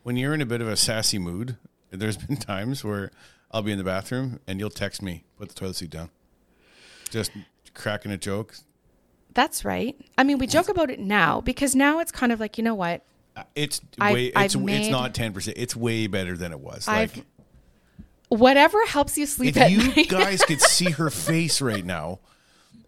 when 0.03 0.17
you're 0.17 0.35
in 0.35 0.41
a 0.41 0.47
bit 0.47 0.61
of 0.61 0.69
a 0.69 0.77
sassy 0.77 1.19
mood, 1.19 1.57
there's 1.91 2.17
been 2.17 2.37
times 2.55 2.83
where 2.85 3.11
I'll 3.51 3.63
be 3.63 3.73
in 3.73 3.79
the 3.79 3.85
bathroom 3.85 4.41
and 4.47 4.59
you'll 4.61 4.71
text 4.71 5.03
me, 5.03 5.25
put 5.39 5.49
the 5.49 5.55
toilet 5.55 5.77
seat 5.77 5.91
down. 5.91 6.11
Just 7.11 7.31
cracking 7.75 8.13
a 8.13 8.17
joke. 8.19 8.55
That's 9.35 9.65
right. 9.65 9.97
I 10.19 10.25
mean, 10.25 10.39
we 10.39 10.47
joke 10.47 10.69
about 10.69 10.91
it 10.91 10.99
now 11.01 11.41
because 11.41 11.75
now 11.75 12.01
it's 12.01 12.13
kind 12.13 12.33
of 12.33 12.41
like 12.41 12.59
you 12.59 12.65
know 12.65 12.75
what? 12.75 13.03
Uh, 13.37 13.45
It's 13.55 13.81
I've- 14.01 14.15
way 14.15 14.33
I've 14.35 14.45
it's 14.47 14.55
it's 14.57 14.89
not 14.91 15.15
10%. 15.15 15.53
It's 15.57 15.75
way 15.77 16.07
better 16.09 16.37
than 16.37 16.53
it 16.53 16.61
was. 16.61 16.87
I've 16.89 17.17
Like 17.17 17.27
Whatever 18.29 18.85
helps 18.87 19.19
you 19.19 19.27
sleep 19.27 19.57
if 19.57 19.71
you 19.71 19.89
night. 19.89 20.09
guys 20.09 20.41
could 20.43 20.61
see 20.61 20.91
her 20.93 21.11
face 21.11 21.61
right 21.61 21.85
now 21.85 22.21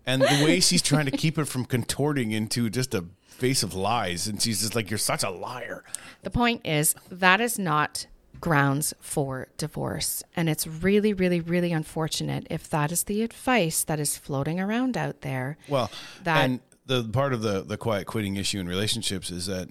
and 0.06 0.23
the 0.23 0.44
way 0.44 0.61
she's 0.61 0.82
trying 0.82 1.06
to 1.06 1.11
keep 1.16 1.38
it 1.38 1.44
from 1.47 1.64
contorting 1.64 2.32
into 2.32 2.68
just 2.71 2.94
a 2.94 3.04
face 3.26 3.62
of 3.62 3.75
lies 3.75 4.26
and 4.26 4.40
she's 4.40 4.61
just 4.61 4.75
like 4.75 4.90
you're 4.90 4.99
such 4.99 5.23
a 5.23 5.30
liar. 5.30 5.85
The 6.23 6.30
point 6.30 6.66
is 6.66 6.94
that 7.11 7.40
is 7.40 7.59
not 7.59 8.06
grounds 8.40 8.92
for 9.00 9.49
divorce. 9.56 10.23
And 10.37 10.49
it's 10.49 10.66
really, 10.66 11.12
really, 11.12 11.40
really 11.40 11.73
unfortunate 11.73 12.47
if 12.50 12.68
that 12.71 12.90
is 12.92 13.04
the 13.04 13.23
advice 13.23 13.85
that 13.85 14.00
is 14.00 14.16
floating 14.16 14.59
around 14.61 14.97
out 14.97 15.21
there. 15.23 15.56
Well, 15.68 15.90
That- 16.25 16.44
and 16.44 16.61
the 16.87 17.04
part 17.04 17.32
of 17.32 17.42
the 17.42 17.62
the 17.62 17.76
quiet 17.76 18.06
quitting 18.06 18.35
issue 18.37 18.59
in 18.59 18.66
relationships 18.68 19.30
is 19.30 19.47
that 19.47 19.68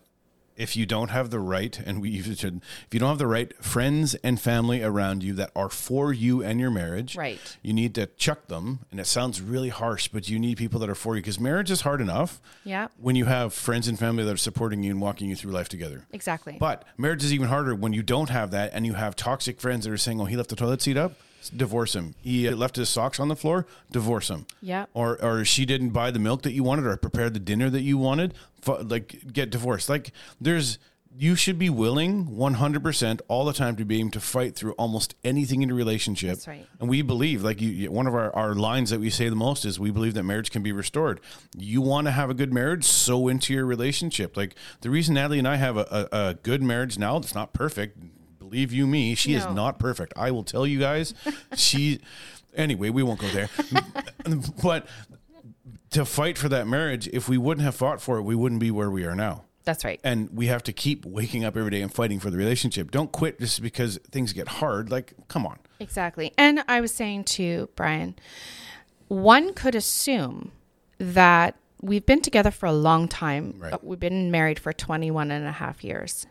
if 0.61 0.77
you 0.77 0.85
don't 0.85 1.09
have 1.09 1.29
the 1.31 1.39
right, 1.39 1.79
and 1.85 2.01
we 2.01 2.21
should, 2.21 2.61
if 2.85 2.93
you 2.93 2.99
don't 2.99 3.09
have 3.09 3.17
the 3.17 3.27
right 3.27 3.51
friends 3.63 4.13
and 4.23 4.39
family 4.39 4.83
around 4.83 5.23
you 5.23 5.33
that 5.33 5.49
are 5.55 5.69
for 5.69 6.13
you 6.13 6.43
and 6.43 6.59
your 6.59 6.69
marriage, 6.69 7.15
Right. 7.15 7.39
you 7.63 7.73
need 7.73 7.95
to 7.95 8.05
chuck 8.17 8.47
them. 8.47 8.79
And 8.91 8.99
it 8.99 9.07
sounds 9.07 9.41
really 9.41 9.69
harsh, 9.69 10.07
but 10.09 10.29
you 10.29 10.37
need 10.39 10.57
people 10.57 10.79
that 10.81 10.89
are 10.89 10.95
for 10.95 11.15
you 11.15 11.21
because 11.21 11.39
marriage 11.39 11.71
is 11.71 11.81
hard 11.81 11.99
enough. 12.01 12.39
Yeah. 12.63 12.87
When 12.99 13.15
you 13.15 13.25
have 13.25 13.53
friends 13.53 13.87
and 13.87 13.97
family 13.97 14.23
that 14.23 14.33
are 14.33 14.37
supporting 14.37 14.83
you 14.83 14.91
and 14.91 15.01
walking 15.01 15.29
you 15.29 15.35
through 15.35 15.51
life 15.51 15.69
together. 15.69 16.05
Exactly. 16.11 16.57
But 16.59 16.83
marriage 16.97 17.23
is 17.23 17.33
even 17.33 17.47
harder 17.47 17.73
when 17.75 17.93
you 17.93 18.03
don't 18.03 18.29
have 18.29 18.51
that 18.51 18.71
and 18.73 18.85
you 18.85 18.93
have 18.93 19.15
toxic 19.15 19.59
friends 19.59 19.85
that 19.85 19.91
are 19.91 19.97
saying, 19.97 20.21
"Oh, 20.21 20.25
he 20.25 20.35
left 20.37 20.49
the 20.49 20.55
toilet 20.55 20.81
seat 20.81 20.97
up." 20.97 21.13
Divorce 21.57 21.95
him. 21.95 22.13
He 22.21 22.47
uh, 22.47 22.55
left 22.55 22.75
his 22.75 22.87
socks 22.87 23.19
on 23.19 23.27
the 23.27 23.35
floor. 23.35 23.65
Divorce 23.91 24.29
him. 24.29 24.45
Yeah. 24.61 24.85
Or 24.93 25.19
or 25.23 25.43
she 25.43 25.65
didn't 25.65 25.89
buy 25.89 26.11
the 26.11 26.19
milk 26.19 26.43
that 26.43 26.51
you 26.53 26.63
wanted 26.63 26.85
or 26.85 26.95
prepared 26.97 27.33
the 27.33 27.39
dinner 27.39 27.67
that 27.71 27.81
you 27.81 27.97
wanted. 27.97 28.35
Like 28.67 29.33
get 29.33 29.49
divorced. 29.49 29.89
Like 29.89 30.11
there's 30.39 30.77
you 31.17 31.35
should 31.35 31.59
be 31.59 31.69
willing 31.69 32.27
100% 32.27 33.21
all 33.27 33.43
the 33.43 33.53
time 33.53 33.75
to 33.75 33.83
be 33.83 33.99
able 33.99 34.11
to 34.11 34.19
fight 34.21 34.55
through 34.55 34.71
almost 34.73 35.13
anything 35.23 35.61
in 35.61 35.69
a 35.69 35.73
relationship. 35.73 36.29
That's 36.29 36.47
right. 36.47 36.65
And 36.79 36.89
we 36.89 37.01
believe, 37.01 37.43
like 37.43 37.59
you, 37.59 37.91
one 37.91 38.07
of 38.07 38.15
our, 38.15 38.33
our 38.33 38.55
lines 38.55 38.91
that 38.91 38.99
we 38.99 39.09
say 39.09 39.27
the 39.27 39.35
most 39.35 39.65
is 39.65 39.79
we 39.79 39.91
believe 39.91 40.13
that 40.13 40.23
marriage 40.23 40.51
can 40.51 40.63
be 40.63 40.71
restored. 40.71 41.19
You 41.57 41.81
want 41.81 42.07
to 42.07 42.11
have 42.11 42.29
a 42.29 42.33
good 42.33 42.53
marriage, 42.53 42.85
so 42.85 43.27
into 43.27 43.53
your 43.53 43.65
relationship. 43.65 44.37
Like 44.37 44.55
the 44.81 44.89
reason 44.89 45.15
Natalie 45.15 45.39
and 45.39 45.47
I 45.47 45.57
have 45.57 45.75
a, 45.75 46.07
a, 46.11 46.17
a 46.29 46.33
good 46.35 46.63
marriage 46.63 46.97
now, 46.97 47.17
it's 47.17 47.35
not 47.35 47.51
perfect. 47.51 47.97
Believe 48.39 48.71
you 48.71 48.87
me, 48.87 49.15
she 49.15 49.33
is 49.33 49.45
not 49.47 49.79
perfect. 49.79 50.13
I 50.15 50.31
will 50.31 50.43
tell 50.43 50.65
you 50.65 50.79
guys, 50.79 51.13
she. 51.55 51.99
Anyway, 52.53 52.89
we 52.89 53.01
won't 53.01 53.21
go 53.21 53.29
there. 53.29 53.49
but 54.61 54.85
to 55.91 56.05
fight 56.05 56.37
for 56.37 56.49
that 56.49 56.67
marriage, 56.67 57.07
if 57.09 57.29
we 57.29 57.37
wouldn't 57.37 57.63
have 57.63 57.75
fought 57.75 58.01
for 58.01 58.17
it, 58.17 58.23
we 58.23 58.35
wouldn't 58.35 58.61
be 58.61 58.71
where 58.71 58.89
we 58.89 59.05
are 59.05 59.15
now. 59.15 59.43
That's 59.63 59.85
right. 59.85 59.99
And 60.03 60.29
we 60.31 60.47
have 60.47 60.63
to 60.63 60.73
keep 60.73 61.05
waking 61.05 61.45
up 61.45 61.55
every 61.55 61.69
day 61.69 61.81
and 61.81 61.93
fighting 61.93 62.19
for 62.19 62.31
the 62.31 62.37
relationship. 62.37 62.89
Don't 62.89 63.11
quit 63.11 63.39
just 63.39 63.61
because 63.61 63.99
things 64.09 64.33
get 64.33 64.47
hard. 64.47 64.89
Like, 64.89 65.13
come 65.27 65.45
on. 65.45 65.59
Exactly. 65.79 66.33
And 66.37 66.63
I 66.67 66.81
was 66.81 66.93
saying 66.93 67.25
to 67.25 67.69
Brian, 67.75 68.15
one 69.07 69.53
could 69.53 69.75
assume 69.75 70.51
that 70.97 71.55
we've 71.81 72.05
been 72.05 72.21
together 72.21 72.51
for 72.51 72.65
a 72.65 72.73
long 72.73 73.07
time. 73.07 73.55
Right. 73.57 73.83
We've 73.83 73.99
been 73.99 74.31
married 74.31 74.57
for 74.57 74.73
21 74.73 75.29
and 75.29 75.45
a 75.45 75.51
half 75.51 75.83
years. 75.83 76.25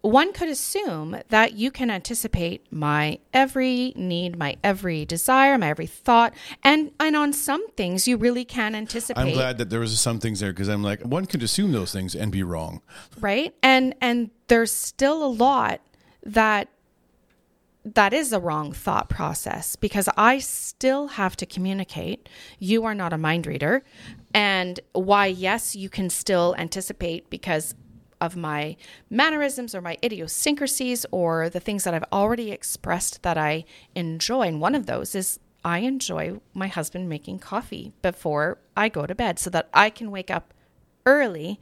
One 0.00 0.32
could 0.32 0.48
assume 0.48 1.20
that 1.28 1.54
you 1.54 1.70
can 1.70 1.90
anticipate 1.90 2.72
my 2.72 3.18
every 3.34 3.92
need, 3.96 4.38
my 4.38 4.56
every 4.62 5.04
desire, 5.04 5.58
my 5.58 5.68
every 5.70 5.86
thought, 5.86 6.34
and 6.62 6.92
and 7.00 7.16
on 7.16 7.32
some 7.32 7.68
things 7.70 8.06
you 8.06 8.16
really 8.16 8.44
can 8.44 8.74
anticipate. 8.74 9.20
I'm 9.20 9.32
glad 9.32 9.58
that 9.58 9.70
there 9.70 9.80
was 9.80 9.98
some 9.98 10.20
things 10.20 10.40
there 10.40 10.52
because 10.52 10.68
I'm 10.68 10.82
like, 10.82 11.02
one 11.02 11.26
could 11.26 11.42
assume 11.42 11.72
those 11.72 11.92
things 11.92 12.14
and 12.14 12.30
be 12.30 12.42
wrong. 12.42 12.80
right 13.20 13.54
and 13.62 13.94
and 14.00 14.30
there's 14.48 14.72
still 14.72 15.24
a 15.24 15.28
lot 15.28 15.80
that 16.22 16.68
that 17.84 18.12
is 18.12 18.32
a 18.32 18.40
wrong 18.40 18.72
thought 18.72 19.08
process 19.08 19.76
because 19.76 20.08
i 20.16 20.38
still 20.38 21.08
have 21.08 21.36
to 21.36 21.46
communicate 21.46 22.28
you 22.58 22.84
are 22.84 22.94
not 22.94 23.12
a 23.12 23.18
mind 23.18 23.46
reader 23.46 23.82
and 24.34 24.80
why 24.92 25.26
yes 25.26 25.74
you 25.74 25.88
can 25.88 26.10
still 26.10 26.54
anticipate 26.58 27.30
because 27.30 27.74
of 28.20 28.36
my 28.36 28.76
mannerisms 29.10 29.74
or 29.74 29.80
my 29.80 29.96
idiosyncrasies 30.02 31.06
or 31.10 31.48
the 31.48 31.60
things 31.60 31.84
that 31.84 31.94
I've 31.94 32.04
already 32.12 32.50
expressed 32.50 33.22
that 33.22 33.38
I 33.38 33.64
enjoy. 33.94 34.42
And 34.48 34.60
one 34.60 34.74
of 34.74 34.86
those 34.86 35.14
is 35.14 35.38
I 35.64 35.78
enjoy 35.80 36.40
my 36.54 36.68
husband 36.68 37.08
making 37.08 37.38
coffee 37.40 37.92
before 38.02 38.58
I 38.76 38.88
go 38.88 39.06
to 39.06 39.14
bed 39.14 39.38
so 39.38 39.50
that 39.50 39.68
I 39.72 39.90
can 39.90 40.10
wake 40.10 40.30
up 40.30 40.54
early 41.06 41.60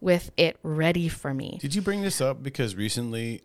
with 0.00 0.30
it 0.36 0.58
ready 0.62 1.08
for 1.08 1.32
me. 1.32 1.58
Did 1.60 1.74
you 1.74 1.82
bring 1.82 2.02
this 2.02 2.20
up 2.20 2.42
because 2.42 2.74
recently 2.74 3.42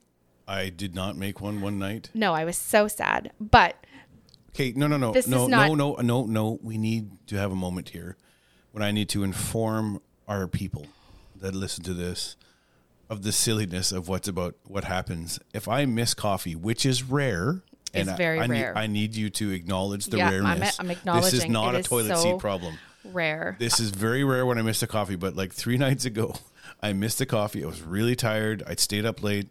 I 0.47 0.69
did 0.69 0.95
not 0.95 1.15
make 1.15 1.39
one 1.41 1.61
one 1.61 1.77
night? 1.77 2.09
No, 2.13 2.33
I 2.33 2.45
was 2.45 2.57
so 2.57 2.87
sad. 2.87 3.31
But 3.39 3.75
Okay, 4.49 4.73
no, 4.75 4.87
no, 4.87 4.97
no, 4.97 5.11
This 5.11 5.27
no, 5.27 5.43
is 5.43 5.49
not- 5.49 5.67
no, 5.67 5.75
no, 5.75 5.95
no, 6.01 6.25
no. 6.25 6.59
We 6.63 6.79
need 6.79 7.27
to 7.27 7.35
have 7.35 7.51
a 7.51 7.55
moment 7.55 7.89
here 7.89 8.17
when 8.71 8.81
I 8.81 8.91
need 8.91 9.07
to 9.09 9.23
inform 9.23 10.01
our 10.27 10.47
people 10.47 10.87
that 11.35 11.53
listen 11.53 11.83
to 11.83 11.93
this 11.93 12.35
of 13.09 13.23
the 13.23 13.31
silliness 13.31 13.91
of 13.91 14.07
what's 14.07 14.27
about 14.27 14.55
what 14.65 14.83
happens 14.83 15.39
if 15.53 15.67
I 15.67 15.85
miss 15.85 16.13
coffee, 16.13 16.55
which 16.55 16.85
is 16.85 17.03
rare. 17.03 17.61
It's 17.93 18.09
I- 18.09 18.17
very 18.17 18.39
I, 18.39 18.45
rare. 18.47 18.73
Need, 18.73 18.79
I 18.79 18.87
need 18.87 19.15
you 19.15 19.29
to 19.31 19.51
acknowledge 19.51 20.07
the 20.07 20.17
Yeah, 20.17 20.29
I'm- 20.29 20.43
rareness. 20.45 20.77
I'm 20.79 20.87
This 20.87 21.33
is 21.33 21.47
not 21.47 21.75
a 21.75 21.79
is 21.79 21.87
toilet 21.87 22.15
so- 22.17 22.23
seat 22.23 22.39
problem. 22.39 22.77
rare. 23.05 23.55
This 23.59 23.79
is 23.79 23.91
very 23.91 24.23
rare 24.25 24.45
when 24.45 24.57
I 24.57 24.61
miss 24.61 24.83
a 24.83 24.87
coffee, 24.87 25.15
but 25.15 25.35
like 25.35 25.53
three 25.53 25.77
nights 25.85 26.03
ago, 26.05 26.35
I 26.83 26.91
missed 26.93 27.21
a 27.21 27.25
coffee. 27.25 27.63
I 27.63 27.67
was 27.67 27.81
really 27.81 28.15
tired. 28.15 28.61
I'd 28.67 28.79
stayed 28.81 29.05
up 29.05 29.23
late, 29.23 29.49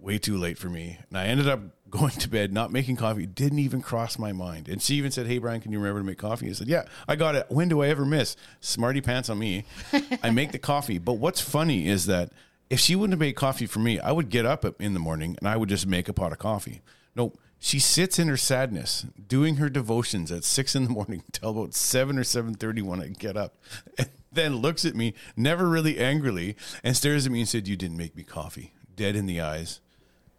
way 0.00 0.18
too 0.18 0.36
late 0.36 0.58
for 0.58 0.68
me. 0.68 0.98
And 1.08 1.18
I 1.18 1.26
ended 1.26 1.48
up 1.48 1.60
going 1.90 2.10
to 2.12 2.28
bed, 2.28 2.52
not 2.52 2.70
making 2.72 2.96
coffee. 2.96 3.24
Didn't 3.26 3.60
even 3.60 3.80
cross 3.80 4.18
my 4.18 4.32
mind. 4.32 4.68
And 4.68 4.82
she 4.82 4.96
even 4.96 5.10
said, 5.12 5.26
Hey, 5.28 5.38
Brian, 5.38 5.60
can 5.60 5.70
you 5.72 5.78
remember 5.78 6.00
to 6.00 6.04
make 6.06 6.18
coffee? 6.18 6.48
I 6.50 6.52
said, 6.52 6.66
Yeah, 6.68 6.82
I 7.06 7.14
got 7.14 7.36
it. 7.36 7.46
When 7.48 7.68
do 7.68 7.80
I 7.82 7.88
ever 7.88 8.04
miss? 8.04 8.36
Smarty 8.60 9.00
pants 9.00 9.30
on 9.30 9.38
me. 9.38 9.64
I 10.22 10.30
make 10.30 10.50
the 10.52 10.58
coffee. 10.58 10.98
But 10.98 11.14
what's 11.14 11.40
funny 11.40 11.86
is 11.88 12.06
that 12.06 12.30
if 12.70 12.80
she 12.80 12.94
wouldn't 12.94 13.14
have 13.14 13.20
made 13.20 13.34
coffee 13.36 13.66
for 13.66 13.78
me, 13.78 13.98
I 13.98 14.12
would 14.12 14.28
get 14.28 14.44
up 14.44 14.64
in 14.80 14.94
the 14.94 15.00
morning 15.00 15.36
and 15.38 15.48
I 15.48 15.56
would 15.56 15.68
just 15.68 15.86
make 15.86 16.08
a 16.08 16.12
pot 16.12 16.32
of 16.32 16.38
coffee. 16.38 16.82
Nope. 17.14 17.38
She 17.58 17.80
sits 17.80 18.18
in 18.20 18.28
her 18.28 18.36
sadness, 18.36 19.04
doing 19.26 19.56
her 19.56 19.68
devotions 19.68 20.30
at 20.30 20.44
six 20.44 20.76
in 20.76 20.84
the 20.84 20.90
morning 20.90 21.24
till 21.32 21.50
about 21.50 21.74
seven 21.74 22.16
or 22.16 22.24
seven 22.24 22.54
thirty 22.54 22.82
when 22.82 23.02
I 23.02 23.08
get 23.08 23.36
up, 23.36 23.56
and 23.98 24.08
then 24.30 24.56
looks 24.56 24.84
at 24.84 24.94
me, 24.94 25.14
never 25.36 25.68
really 25.68 25.98
angrily, 25.98 26.54
and 26.84 26.96
stares 26.96 27.26
at 27.26 27.32
me 27.32 27.40
and 27.40 27.48
said, 27.48 27.66
"You 27.66 27.76
didn't 27.76 27.96
make 27.96 28.14
me 28.14 28.22
coffee." 28.22 28.74
Dead 28.94 29.16
in 29.16 29.26
the 29.26 29.40
eyes, 29.40 29.80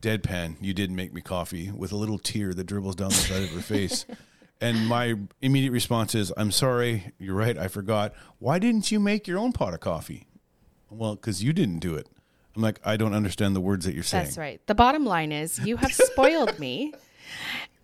deadpan. 0.02 0.56
You 0.62 0.74
didn't 0.74 0.96
make 0.96 1.14
me 1.14 1.20
coffee, 1.20 1.72
with 1.72 1.92
a 1.92 1.98
little 1.98 2.20
tear 2.20 2.54
that 2.54 2.66
dribbles 2.66 2.96
down 2.96 3.10
the 3.10 3.16
side 3.16 3.44
of 3.44 3.52
her 3.52 3.62
face. 3.62 4.06
And 4.62 4.90
my 4.90 5.16
immediate 5.42 5.72
response 5.72 6.14
is, 6.16 6.34
"I'm 6.36 6.52
sorry. 6.52 7.14
You're 7.18 7.34
right. 7.36 7.58
I 7.58 7.70
forgot. 7.70 8.14
Why 8.40 8.60
didn't 8.60 8.92
you 8.92 9.00
make 9.00 9.26
your 9.26 9.40
own 9.40 9.54
pot 9.54 9.74
of 9.74 9.80
coffee?" 9.80 10.28
Well, 10.90 11.16
because 11.16 11.42
you 11.42 11.54
didn't 11.54 11.80
do 11.80 11.96
it. 11.96 12.08
I'm 12.56 12.62
like, 12.62 12.80
I 12.84 12.98
don't 12.98 13.14
understand 13.14 13.56
the 13.56 13.62
words 13.62 13.86
that 13.86 13.94
you're 13.94 14.04
saying. 14.04 14.26
That's 14.26 14.38
right. 14.38 14.62
The 14.68 14.76
bottom 14.76 15.06
line 15.06 15.32
is 15.32 15.60
you 15.60 15.78
have 15.78 15.94
spoiled 15.94 16.60
me. 16.60 16.94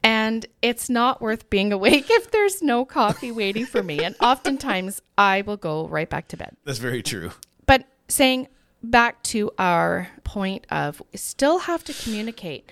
And 0.05 0.45
it's 0.61 0.87
not 0.87 1.19
worth 1.19 1.49
being 1.49 1.73
awake 1.73 2.05
if 2.11 2.29
there's 2.29 2.61
no 2.61 2.85
coffee 2.85 3.31
waiting 3.31 3.65
for 3.65 3.81
me. 3.81 4.03
And 4.03 4.15
oftentimes 4.21 5.01
I 5.17 5.41
will 5.41 5.57
go 5.57 5.87
right 5.87 6.07
back 6.07 6.27
to 6.27 6.37
bed. 6.37 6.55
That's 6.63 6.77
very 6.77 7.01
true. 7.01 7.31
But 7.65 7.85
saying 8.07 8.47
back 8.83 9.23
to 9.23 9.49
our 9.57 10.09
point 10.23 10.67
of 10.69 11.01
still 11.15 11.57
have 11.57 11.83
to 11.85 11.93
communicate, 11.93 12.71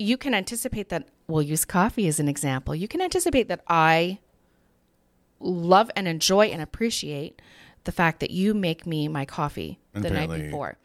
you 0.00 0.16
can 0.16 0.34
anticipate 0.34 0.88
that 0.88 1.06
we'll 1.28 1.42
use 1.42 1.64
coffee 1.64 2.08
as 2.08 2.18
an 2.18 2.28
example. 2.28 2.74
You 2.74 2.88
can 2.88 3.00
anticipate 3.00 3.46
that 3.46 3.62
I 3.68 4.18
love 5.38 5.92
and 5.94 6.08
enjoy 6.08 6.46
and 6.46 6.60
appreciate 6.60 7.40
the 7.84 7.92
fact 7.92 8.20
that 8.20 8.30
you 8.30 8.54
make 8.54 8.86
me 8.86 9.08
my 9.08 9.24
coffee 9.24 9.78
the 9.92 10.10
night 10.10 10.30
before. 10.30 10.78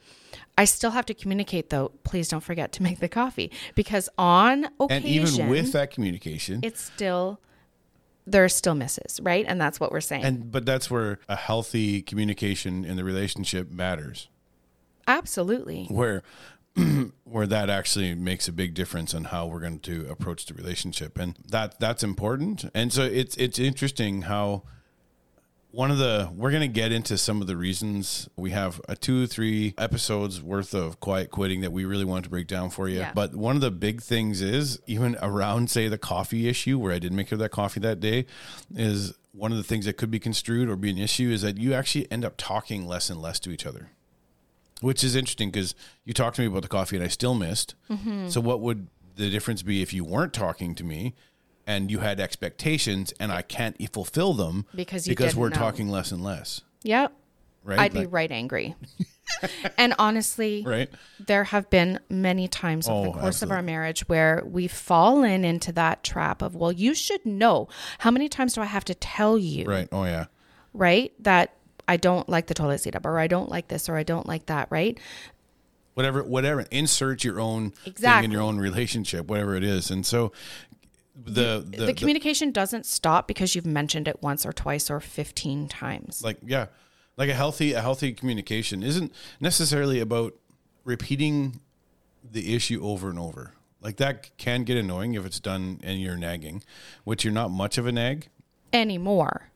I 0.57 0.65
still 0.65 0.91
have 0.91 1.05
to 1.07 1.13
communicate 1.13 1.69
though, 1.69 1.91
please 2.03 2.27
don't 2.27 2.43
forget 2.43 2.71
to 2.73 2.83
make 2.87 2.99
the 2.99 3.09
coffee 3.09 3.51
because 3.75 4.09
on 4.17 4.65
occasion, 4.79 4.91
And 4.91 5.05
even 5.05 5.47
with 5.49 5.71
that 5.71 5.91
communication, 5.91 6.59
it's 6.63 6.81
still 6.81 7.39
there 8.27 8.43
are 8.43 8.49
still 8.49 8.75
misses, 8.75 9.19
right? 9.23 9.45
And 9.47 9.59
that's 9.59 9.79
what 9.79 9.91
we're 9.91 10.01
saying. 10.01 10.23
and 10.23 10.51
but 10.51 10.65
that's 10.65 10.91
where 10.91 11.19
a 11.27 11.35
healthy 11.35 12.01
communication 12.01 12.85
in 12.85 12.95
the 12.95 13.03
relationship 13.03 13.71
matters. 13.71 14.27
Absolutely. 15.07 15.85
Where 15.89 16.21
where 17.23 17.47
that 17.47 17.69
actually 17.69 18.13
makes 18.15 18.47
a 18.47 18.51
big 18.51 18.73
difference 18.73 19.13
on 19.13 19.25
how 19.25 19.47
we're 19.47 19.59
going 19.59 19.79
to 19.79 20.07
approach 20.09 20.45
the 20.45 20.53
relationship, 20.53 21.17
and 21.17 21.35
that 21.49 21.79
that's 21.79 22.03
important. 22.03 22.69
And 22.75 22.93
so 22.93 23.03
it's 23.03 23.35
it's 23.37 23.57
interesting 23.59 24.23
how 24.23 24.63
one 25.71 25.91
of 25.91 25.97
the 25.99 26.29
we're 26.35 26.49
going 26.51 26.61
to 26.61 26.67
get 26.67 26.91
into 26.91 27.17
some 27.17 27.41
of 27.41 27.47
the 27.47 27.55
reasons 27.55 28.27
we 28.35 28.51
have 28.51 28.81
a 28.89 28.95
two 28.95 29.27
three 29.27 29.73
episodes 29.77 30.41
worth 30.41 30.73
of 30.73 30.99
quiet 30.99 31.29
quitting 31.29 31.61
that 31.61 31.71
we 31.71 31.85
really 31.85 32.05
want 32.05 32.23
to 32.23 32.29
break 32.29 32.47
down 32.47 32.69
for 32.69 32.87
you 32.89 32.99
Yeah. 32.99 33.11
but 33.13 33.35
one 33.35 33.55
of 33.55 33.61
the 33.61 33.69
big 33.71 34.01
things 34.01 34.41
is 34.41 34.79
even 34.87 35.15
around 35.21 35.69
say 35.69 35.87
the 35.87 35.97
coffee 35.97 36.47
issue 36.47 36.79
where 36.79 36.91
i 36.91 36.97
didn't 36.99 37.15
make 37.15 37.29
her 37.29 37.37
that 37.37 37.49
coffee 37.51 37.79
that 37.81 37.99
day 37.99 38.25
is 38.75 39.13
one 39.31 39.51
of 39.51 39.57
the 39.57 39.63
things 39.63 39.85
that 39.85 39.93
could 39.95 40.09
be 40.11 40.19
construed 40.19 40.67
or 40.69 40.75
be 40.75 40.89
an 40.89 40.97
issue 40.97 41.29
is 41.29 41.43
that 41.43 41.57
you 41.59 41.73
actually 41.73 42.11
end 42.11 42.25
up 42.25 42.33
talking 42.37 42.87
less 42.87 43.09
and 43.11 43.21
less 43.21 43.39
to 43.39 43.51
each 43.51 43.65
other 43.65 43.91
which 44.81 45.03
is 45.03 45.15
interesting 45.15 45.51
because 45.51 45.75
you 46.03 46.13
talked 46.13 46.37
to 46.37 46.41
me 46.41 46.47
about 46.47 46.63
the 46.63 46.67
coffee 46.67 46.95
and 46.95 47.05
i 47.05 47.07
still 47.09 47.35
missed 47.35 47.75
Mm-hmm. 47.91 48.27
so 48.29 48.41
what 48.41 48.59
would 48.61 48.87
the 49.17 49.29
difference 49.29 49.61
be 49.61 49.81
if 49.81 49.93
you 49.93 50.03
weren't 50.05 50.33
talking 50.33 50.73
to 50.75 50.83
me 50.83 51.13
and 51.69 51.89
you 51.91 51.99
had 51.99 52.19
expectations 52.19 53.13
and 53.19 53.31
i 53.31 53.41
can't 53.41 53.77
fulfill 53.93 54.33
them 54.33 54.65
Because 54.75 55.07
you 55.07 55.11
because 55.15 55.35
we're 55.35 55.49
know. 55.49 55.55
talking 55.55 55.87
less 55.89 56.11
and 56.11 56.23
less 56.23 56.61
Yep. 56.83 57.13
right 57.63 57.79
I'd 57.79 57.93
be 57.93 58.05
right 58.05 58.31
angry. 58.31 58.75
and 59.77 59.93
honestly, 59.99 60.63
right 60.65 60.89
there 61.19 61.43
have 61.45 61.69
been 61.69 61.99
many 62.09 62.47
times 62.47 62.87
over 62.89 63.09
Oh, 63.09 63.11
the 63.13 63.19
course 63.19 63.41
of 63.41 63.51
our 63.51 63.61
marriage 63.61 64.07
where 64.09 64.41
we've 64.45 64.71
fallen 64.71 65.45
into 65.45 65.71
that 65.73 66.03
trap 66.03 66.41
of, 66.41 66.55
well, 66.55 66.71
you 66.71 66.93
should 66.95 67.23
know. 67.25 67.67
How 67.99 68.11
many 68.11 68.27
times 68.29 68.53
do 68.53 68.61
I 68.61 68.65
have 68.65 68.85
to 68.85 68.95
tell 68.95 69.37
you, 69.37 69.65
right 69.65 69.87
oh 69.91 70.05
yeah 70.05 70.25
right, 70.73 71.11
that 71.19 71.53
I 71.87 71.97
don't 71.97 72.27
like 72.29 72.47
the 72.47 72.53
toilet 72.53 72.79
seat 72.79 72.95
up 72.95 73.05
or 73.05 73.19
I 73.19 73.27
don't 73.27 73.49
like 73.49 73.67
this 73.67 73.87
or 73.89 73.95
I 73.97 74.03
don't 74.03 74.25
like 74.27 74.45
that, 74.47 74.67
right? 74.71 74.97
whatever 75.95 76.23
whatever 76.23 76.61
insert 76.71 77.25
your 77.25 77.41
own 77.41 77.71
thing 77.71 78.23
in 78.23 78.31
your 78.31 78.41
own 78.41 78.57
relationship 78.57 79.27
whatever 79.27 79.53
it 79.55 79.63
is 79.65 79.91
and 79.91 80.05
so 80.05 80.31
the 81.25 81.63
the, 81.65 81.77
The, 81.77 81.85
the- 81.87 81.93
communication 81.93 82.51
doesn't 82.51 82.85
stop 82.85 83.27
because 83.27 83.55
you've 83.55 83.65
mentioned 83.65 84.07
it 84.07 84.21
once 84.21 84.45
or 84.45 84.53
twice 84.53 84.89
or 84.89 84.99
15 84.99 85.67
times. 85.67 86.23
like 86.23 86.37
yeah 86.45 86.67
like 87.17 87.29
a 87.29 87.33
healthy 87.33 87.73
a 87.73 87.81
healthy 87.81 88.13
communication 88.13 88.81
isn't 88.83 89.11
necessarily 89.41 89.99
about 89.99 90.33
repeating 90.85 91.59
the 92.31 92.55
issue 92.55 92.79
over 92.83 93.09
and 93.09 93.19
over 93.19 93.53
like 93.81 93.97
that 93.97 94.29
can 94.37 94.63
get 94.63 94.77
annoying 94.77 95.13
if 95.13 95.25
it's 95.25 95.39
done 95.39 95.79
and 95.83 96.01
you're 96.01 96.17
nagging 96.17 96.63
which 97.03 97.23
you're 97.23 97.33
not 97.33 97.49
much 97.51 97.77
of 97.77 97.85
a 97.85 97.91
nag 97.91 98.27
Anymore. 98.71 99.49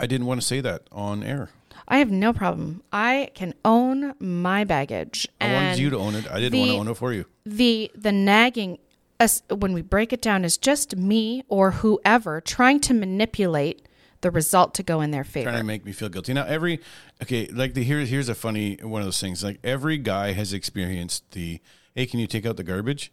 i 0.00 0.06
didn't 0.06 0.26
want 0.26 0.40
to 0.40 0.46
say 0.46 0.60
that 0.60 0.82
on 0.92 1.22
air 1.22 1.50
I 1.90 1.98
have 1.98 2.10
no 2.10 2.34
problem. 2.34 2.82
I 2.92 3.30
can 3.34 3.54
own 3.64 4.12
my 4.18 4.64
baggage. 4.64 5.26
i 5.40 5.50
wanted 5.52 5.78
you 5.78 5.88
to 5.90 5.96
own 5.96 6.14
it 6.14 6.30
i 6.30 6.38
didn't 6.40 6.58
want 6.58 6.70
to 6.72 6.76
own 6.78 6.88
it 6.88 6.94
for 6.96 7.12
you 7.14 7.24
the 7.46 7.90
the 7.94 8.12
nagging 8.12 8.78
us 9.20 9.42
when 9.50 9.72
we 9.72 9.82
break 9.82 10.12
it 10.12 10.22
down 10.22 10.44
is 10.44 10.56
just 10.56 10.96
me 10.96 11.44
or 11.48 11.72
whoever 11.72 12.40
trying 12.40 12.80
to 12.80 12.94
manipulate 12.94 13.86
the 14.20 14.30
result 14.30 14.74
to 14.74 14.82
go 14.82 15.00
in 15.00 15.10
their 15.10 15.24
favor. 15.24 15.50
trying 15.50 15.60
to 15.60 15.64
make 15.66 15.84
me 15.84 15.92
feel 15.92 16.08
guilty. 16.08 16.32
Now 16.32 16.44
every 16.44 16.80
okay, 17.22 17.46
like 17.48 17.74
the 17.74 17.82
here 17.84 18.00
here's 18.00 18.28
a 18.28 18.34
funny 18.34 18.76
one 18.82 19.00
of 19.00 19.06
those 19.06 19.20
things. 19.20 19.44
Like 19.44 19.58
every 19.62 19.98
guy 19.98 20.32
has 20.32 20.52
experienced 20.52 21.30
the 21.32 21.60
"Hey, 21.94 22.06
can 22.06 22.20
you 22.20 22.26
take 22.26 22.44
out 22.46 22.56
the 22.56 22.64
garbage?" 22.64 23.12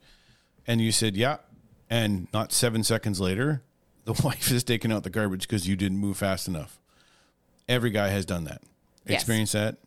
And 0.67 0.81
you 0.81 0.91
said, 0.91 1.15
"Yeah." 1.15 1.37
And 1.87 2.27
not 2.33 2.51
7 2.51 2.83
seconds 2.83 3.19
later, 3.19 3.61
the 4.05 4.13
wife 4.23 4.49
is 4.51 4.63
taking 4.63 4.91
out 4.91 5.03
the 5.03 5.11
garbage 5.11 5.41
because 5.47 5.67
you 5.67 5.75
didn't 5.75 5.99
move 5.99 6.17
fast 6.17 6.47
enough. 6.47 6.79
Every 7.69 7.91
guy 7.91 8.07
has 8.07 8.25
done 8.25 8.45
that. 8.45 8.63
Yes. 9.05 9.21
Experienced 9.21 9.53
that 9.53 9.77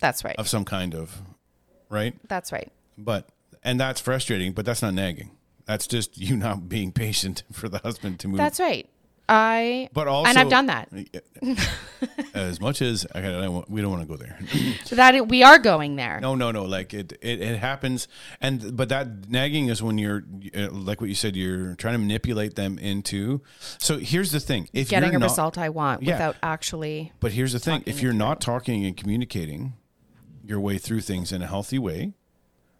That's 0.00 0.24
right. 0.24 0.34
of 0.36 0.48
some 0.48 0.64
kind 0.64 0.94
of, 0.94 1.22
right? 1.88 2.16
That's 2.26 2.50
right. 2.50 2.72
But 2.98 3.28
and 3.64 3.80
that's 3.80 4.00
frustrating, 4.00 4.52
but 4.52 4.64
that's 4.64 4.82
not 4.82 4.94
nagging. 4.94 5.30
That's 5.64 5.86
just 5.86 6.18
you 6.18 6.36
not 6.36 6.68
being 6.68 6.92
patient 6.92 7.42
for 7.52 7.68
the 7.68 7.78
husband 7.78 8.20
to 8.20 8.28
move. 8.28 8.38
That's 8.38 8.60
right. 8.60 8.88
I 9.26 9.88
but 9.94 10.06
also, 10.06 10.28
and 10.28 10.36
I've 10.36 10.50
done 10.50 10.66
that. 10.66 10.90
as 12.34 12.60
much 12.60 12.82
as 12.82 13.06
I, 13.14 13.20
I 13.20 13.22
don't, 13.22 13.70
we 13.70 13.80
don't 13.80 13.90
want 13.90 14.02
to 14.02 14.08
go 14.08 14.16
there. 14.16 14.38
That 14.90 15.14
it, 15.14 15.28
we 15.28 15.42
are 15.42 15.58
going 15.58 15.96
there. 15.96 16.20
no, 16.20 16.34
no, 16.34 16.50
no. 16.50 16.64
Like 16.64 16.92
it, 16.92 17.14
it, 17.22 17.40
it 17.40 17.58
happens, 17.58 18.06
and 18.40 18.76
but 18.76 18.90
that 18.90 19.30
nagging 19.30 19.68
is 19.68 19.82
when 19.82 19.96
you're 19.98 20.22
uh, 20.54 20.70
like 20.70 21.00
what 21.00 21.08
you 21.08 21.14
said. 21.16 21.36
You're 21.36 21.74
trying 21.76 21.94
to 21.94 21.98
manipulate 21.98 22.54
them 22.54 22.78
into. 22.78 23.40
So 23.78 23.96
here's 23.98 24.30
the 24.30 24.40
thing: 24.40 24.68
if 24.74 24.90
Getting 24.90 25.08
you're 25.10 25.16
a 25.16 25.20
not, 25.20 25.30
result 25.30 25.56
I 25.58 25.70
want 25.70 26.02
Yeah. 26.02 26.12
without 26.14 26.36
actually 26.42 27.12
But 27.18 27.32
here's 27.32 27.54
the 27.54 27.58
thing: 27.58 27.82
if 27.86 28.02
you're 28.02 28.12
not 28.12 28.42
talking 28.42 28.84
and 28.84 28.94
communicating 28.94 29.72
your 30.44 30.60
way 30.60 30.76
through 30.76 31.00
things 31.00 31.32
in 31.32 31.40
a 31.40 31.46
healthy 31.46 31.78
way, 31.78 32.12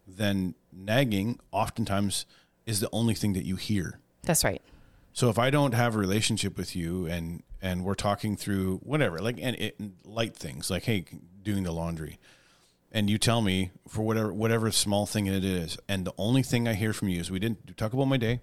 then 0.06 0.54
nagging 0.74 1.38
oftentimes 1.52 2.26
is 2.66 2.80
the 2.80 2.88
only 2.92 3.14
thing 3.14 3.32
that 3.34 3.44
you 3.44 3.56
hear. 3.56 4.00
That's 4.22 4.44
right. 4.44 4.62
So 5.12 5.28
if 5.28 5.38
I 5.38 5.50
don't 5.50 5.74
have 5.74 5.94
a 5.94 5.98
relationship 5.98 6.56
with 6.56 6.74
you 6.74 7.06
and 7.06 7.42
and 7.62 7.84
we're 7.84 7.94
talking 7.94 8.36
through 8.36 8.78
whatever, 8.78 9.18
like 9.20 9.38
and 9.40 9.56
it, 9.56 9.80
light 10.04 10.36
things, 10.36 10.70
like 10.70 10.84
hey, 10.84 11.04
doing 11.42 11.62
the 11.62 11.72
laundry, 11.72 12.18
and 12.90 13.08
you 13.08 13.16
tell 13.16 13.40
me 13.40 13.70
for 13.88 14.02
whatever 14.02 14.32
whatever 14.32 14.70
small 14.70 15.06
thing 15.06 15.26
it 15.26 15.44
is, 15.44 15.78
and 15.88 16.04
the 16.04 16.12
only 16.18 16.42
thing 16.42 16.66
I 16.66 16.74
hear 16.74 16.92
from 16.92 17.08
you 17.08 17.20
is 17.20 17.30
we 17.30 17.38
didn't 17.38 17.76
talk 17.76 17.92
about 17.92 18.06
my 18.06 18.16
day, 18.16 18.40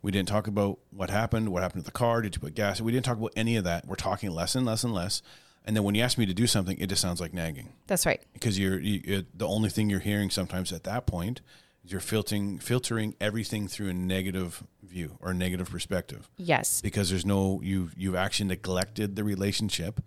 we 0.00 0.10
didn't 0.10 0.28
talk 0.28 0.46
about 0.46 0.78
what 0.90 1.10
happened, 1.10 1.50
what 1.50 1.62
happened 1.62 1.82
to 1.82 1.86
the 1.86 1.92
car, 1.92 2.22
did 2.22 2.34
you 2.34 2.40
put 2.40 2.54
gas? 2.54 2.80
We 2.80 2.90
didn't 2.90 3.04
talk 3.04 3.18
about 3.18 3.32
any 3.36 3.56
of 3.56 3.64
that. 3.64 3.86
We're 3.86 3.94
talking 3.96 4.30
less 4.30 4.54
and 4.54 4.64
less 4.64 4.82
and 4.82 4.94
less, 4.94 5.20
and 5.66 5.76
then 5.76 5.84
when 5.84 5.94
you 5.94 6.02
ask 6.02 6.16
me 6.16 6.24
to 6.24 6.34
do 6.34 6.46
something, 6.46 6.78
it 6.78 6.88
just 6.88 7.02
sounds 7.02 7.20
like 7.20 7.34
nagging 7.34 7.74
That's 7.86 8.06
right. 8.06 8.22
because 8.32 8.58
you're 8.58 8.80
you, 8.80 9.00
it, 9.04 9.38
the 9.38 9.46
only 9.46 9.68
thing 9.68 9.90
you're 9.90 10.00
hearing 10.00 10.30
sometimes 10.30 10.72
at 10.72 10.84
that 10.84 11.06
point 11.06 11.42
you're 11.86 12.00
filtering 12.00 12.58
filtering 12.58 13.14
everything 13.20 13.68
through 13.68 13.88
a 13.88 13.94
negative 13.94 14.62
view 14.82 15.16
or 15.20 15.30
a 15.30 15.34
negative 15.34 15.68
perspective 15.70 16.28
Yes. 16.36 16.80
because 16.80 17.10
there's 17.10 17.26
no 17.26 17.60
you 17.62 17.90
you've 17.96 18.14
actually 18.14 18.46
neglected 18.48 19.16
the 19.16 19.24
relationship 19.24 20.00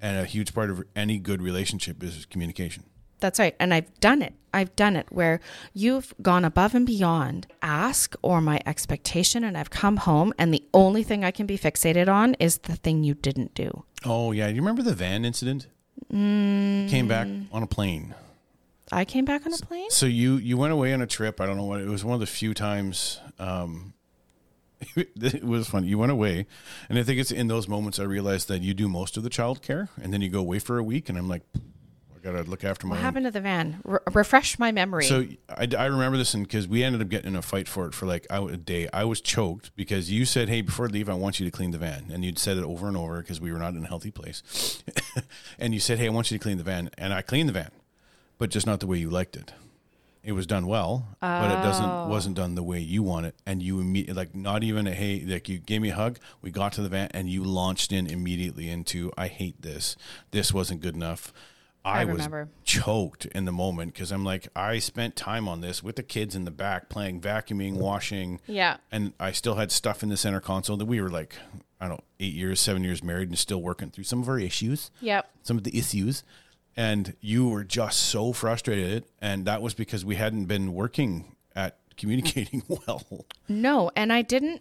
and 0.00 0.18
a 0.18 0.24
huge 0.24 0.54
part 0.54 0.70
of 0.70 0.84
any 0.94 1.18
good 1.18 1.40
relationship 1.42 2.02
is 2.02 2.26
communication 2.26 2.84
That's 3.18 3.38
right. 3.38 3.56
And 3.58 3.72
I've 3.72 3.88
done 4.00 4.20
it. 4.20 4.34
I've 4.52 4.76
done 4.76 4.94
it 4.94 5.06
where 5.10 5.40
you've 5.72 6.12
gone 6.20 6.44
above 6.44 6.74
and 6.74 6.84
beyond 6.86 7.46
ask 7.62 8.14
or 8.22 8.42
my 8.42 8.60
expectation 8.66 9.42
and 9.42 9.56
I've 9.56 9.70
come 9.70 9.96
home 9.96 10.34
and 10.38 10.52
the 10.52 10.62
only 10.74 11.02
thing 11.02 11.24
I 11.24 11.30
can 11.30 11.46
be 11.46 11.56
fixated 11.58 12.08
on 12.08 12.34
is 12.34 12.58
the 12.58 12.76
thing 12.76 13.04
you 13.04 13.14
didn't 13.14 13.54
do. 13.54 13.84
oh 14.04 14.32
yeah 14.32 14.48
you 14.48 14.60
remember 14.60 14.82
the 14.82 14.94
van 14.94 15.24
incident 15.24 15.66
mm. 16.12 16.88
came 16.90 17.08
back 17.08 17.26
on 17.52 17.62
a 17.62 17.66
plane 17.66 18.14
I 18.92 19.04
came 19.04 19.24
back 19.24 19.46
on 19.46 19.52
a 19.52 19.56
plane? 19.58 19.90
so 19.90 20.06
you 20.06 20.36
you 20.36 20.56
went 20.56 20.72
away 20.72 20.92
on 20.92 21.02
a 21.02 21.06
trip 21.06 21.40
i 21.40 21.46
don't 21.46 21.56
know 21.56 21.64
what 21.64 21.80
it 21.80 21.88
was 21.88 22.04
one 22.04 22.14
of 22.14 22.20
the 22.20 22.26
few 22.26 22.54
times 22.54 23.20
um 23.38 23.92
it 24.96 25.42
was 25.44 25.68
fun 25.68 25.84
you 25.84 25.98
went 25.98 26.12
away 26.12 26.46
and 26.88 26.98
i 26.98 27.02
think 27.02 27.18
it's 27.18 27.30
in 27.30 27.48
those 27.48 27.66
moments 27.66 27.98
i 27.98 28.02
realized 28.04 28.46
that 28.48 28.62
you 28.62 28.74
do 28.74 28.88
most 28.88 29.16
of 29.16 29.22
the 29.22 29.30
child 29.30 29.62
care 29.62 29.88
and 30.02 30.12
then 30.12 30.20
you 30.20 30.28
go 30.28 30.40
away 30.40 30.58
for 30.58 30.78
a 30.78 30.82
week 30.84 31.08
and 31.08 31.16
i'm 31.16 31.28
like 31.28 31.42
i 31.54 32.18
gotta 32.22 32.42
look 32.42 32.62
after 32.62 32.86
my 32.86 32.92
What 32.92 32.98
own 32.98 33.04
happened 33.04 33.24
to 33.26 33.30
the 33.30 33.40
van? 33.40 33.80
Re- 33.84 33.98
refresh 34.12 34.58
my 34.58 34.72
memory. 34.72 35.04
So 35.04 35.24
I, 35.48 35.68
I 35.78 35.84
remember 35.86 36.18
this 36.18 36.34
and 36.34 36.42
because 36.44 36.66
we 36.66 36.82
ended 36.82 37.00
up 37.00 37.08
getting 37.08 37.28
in 37.28 37.36
a 37.36 37.42
fight 37.42 37.68
for 37.68 37.86
it 37.86 37.94
for 37.94 38.04
like 38.06 38.26
a 38.30 38.44
a 38.44 38.56
day. 38.56 38.88
I 38.92 39.04
was 39.04 39.20
choked 39.20 39.70
because 39.76 40.10
you 40.10 40.24
said, 40.24 40.48
"Hey, 40.48 40.60
before 40.60 40.86
I 40.86 40.88
leave, 40.88 41.08
I 41.08 41.14
want 41.14 41.38
you 41.38 41.46
to 41.46 41.52
clean 41.52 41.70
the 41.70 41.78
van," 41.78 42.06
and 42.12 42.24
you'd 42.24 42.40
said 42.40 42.56
it 42.56 42.64
over 42.64 42.88
and 42.88 42.96
over 42.96 43.20
because 43.22 43.40
we 43.40 43.52
were 43.52 43.60
not 43.60 43.74
in 43.74 43.84
a 43.84 43.86
healthy 43.86 44.10
place. 44.10 44.82
and 45.60 45.72
you 45.72 45.78
said, 45.78 45.98
"Hey, 45.98 46.06
I 46.06 46.10
want 46.10 46.32
you 46.32 46.38
to 46.38 46.42
clean 46.42 46.58
the 46.58 46.64
van," 46.64 46.90
and 46.98 47.14
I 47.14 47.22
cleaned 47.22 47.48
the 47.48 47.52
van, 47.52 47.70
but 48.38 48.50
just 48.50 48.66
not 48.66 48.80
the 48.80 48.86
way 48.86 48.98
you 48.98 49.10
liked 49.10 49.36
it. 49.36 49.52
It 50.22 50.32
was 50.32 50.46
done 50.46 50.66
well, 50.66 51.06
but 51.20 51.52
it 51.52 51.62
doesn't 51.62 51.88
oh. 51.88 52.08
wasn't 52.08 52.34
done 52.34 52.56
the 52.56 52.62
way 52.62 52.80
you 52.80 53.04
want 53.04 53.26
it. 53.26 53.36
And 53.46 53.62
you 53.62 53.78
immediately 53.78 54.14
like 54.14 54.34
not 54.34 54.64
even 54.64 54.88
a 54.88 54.92
hey, 54.92 55.24
like 55.24 55.48
you 55.48 55.58
gave 55.58 55.80
me 55.80 55.90
a 55.90 55.94
hug. 55.94 56.18
We 56.42 56.50
got 56.50 56.72
to 56.72 56.82
the 56.82 56.88
van, 56.88 57.10
and 57.14 57.30
you 57.30 57.44
launched 57.44 57.92
in 57.92 58.08
immediately 58.08 58.68
into 58.68 59.12
I 59.16 59.28
hate 59.28 59.62
this. 59.62 59.96
This 60.32 60.52
wasn't 60.52 60.80
good 60.80 60.96
enough. 60.96 61.32
I, 61.86 62.04
was 62.04 62.28
choked 62.64 63.26
in 63.26 63.44
the 63.44 63.52
moment 63.52 63.94
because 63.94 64.10
I'm 64.10 64.24
like, 64.24 64.48
I 64.56 64.80
spent 64.80 65.14
time 65.14 65.46
on 65.46 65.60
this 65.60 65.84
with 65.84 65.94
the 65.94 66.02
kids 66.02 66.34
in 66.34 66.44
the 66.44 66.50
back 66.50 66.88
playing, 66.88 67.20
vacuuming, 67.20 67.74
washing. 67.74 68.40
Yeah. 68.46 68.78
And 68.90 69.12
I 69.20 69.30
still 69.30 69.54
had 69.54 69.70
stuff 69.70 70.02
in 70.02 70.08
the 70.08 70.16
center 70.16 70.40
console 70.40 70.76
that 70.78 70.86
we 70.86 71.00
were 71.00 71.10
like, 71.10 71.36
I 71.80 71.86
don't 71.86 71.98
know, 71.98 72.04
eight 72.18 72.34
years, 72.34 72.60
seven 72.60 72.82
years 72.82 73.04
married 73.04 73.28
and 73.28 73.38
still 73.38 73.62
working 73.62 73.90
through 73.90 74.04
some 74.04 74.20
of 74.20 74.28
our 74.28 74.38
issues, 74.38 74.90
yep. 75.00 75.30
some 75.42 75.56
of 75.56 75.64
the 75.64 75.78
issues. 75.78 76.24
And 76.76 77.14
you 77.20 77.48
were 77.48 77.64
just 77.64 77.98
so 78.00 78.32
frustrated. 78.32 79.04
And 79.20 79.46
that 79.46 79.62
was 79.62 79.72
because 79.74 80.04
we 80.04 80.16
hadn't 80.16 80.44
been 80.46 80.74
working 80.74 81.36
at 81.54 81.78
communicating 81.96 82.62
well. 82.68 83.02
No, 83.48 83.90
and 83.96 84.12
I 84.12 84.22
didn't. 84.22 84.60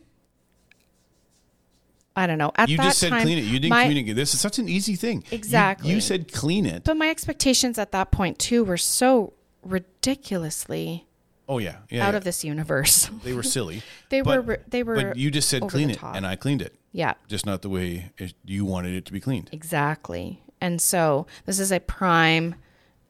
I 2.16 2.28
don't 2.28 2.38
know. 2.38 2.54
At 2.56 2.70
You 2.70 2.78
just 2.78 3.00
said 3.00 3.10
time, 3.10 3.24
clean 3.24 3.38
it. 3.38 3.42
You 3.44 3.60
didn't 3.60 3.72
my- 3.72 3.84
communicate. 3.84 4.16
This 4.16 4.34
is 4.34 4.40
such 4.40 4.58
an 4.58 4.70
easy 4.70 4.96
thing. 4.96 5.26
Exactly. 5.32 5.92
You, 5.92 6.00
said 6.00 6.32
clean 6.32 6.66
it. 6.66 6.86
But 6.86 6.96
my 6.96 7.10
expectations 7.10 7.78
at 7.78 7.92
that 7.92 8.12
point 8.12 8.40
too 8.40 8.64
were 8.64 8.78
so 8.78 9.34
ridiculously 9.64 11.06
Oh, 11.48 11.58
yeah. 11.60 11.76
yeah 11.90 12.08
out 12.08 12.14
yeah. 12.14 12.18
of 12.18 12.24
this 12.24 12.44
universe. 12.44 13.10
They 13.24 13.34
were 13.34 13.44
silly. 13.44 13.84
They 14.10 14.22
But- 14.22 14.46
were. 14.46 14.60
They 14.68 14.82
were. 14.84 14.96
But 14.96 15.18
you 15.18 15.30
just 15.30 15.50
said 15.50 15.64
clean 15.68 15.90
it, 15.90 15.98
top. 15.98 16.16
and 16.16 16.26
I 16.26 16.36
cleaned 16.38 16.62
it. 16.62 16.74
yeah. 16.94 17.16
just 17.28 17.46
not 17.46 17.62
the 17.62 17.70
way 17.70 18.12
it, 18.18 18.34
you 18.46 18.64
wanted 18.64 18.94
it 18.96 19.06
to 19.08 19.12
be 19.14 19.20
cleaned. 19.20 19.50
Exactly. 19.52 20.42
And 20.66 20.82
so 20.82 21.28
this 21.46 21.60
is 21.60 21.72
a 21.72 21.80
prime 21.80 22.56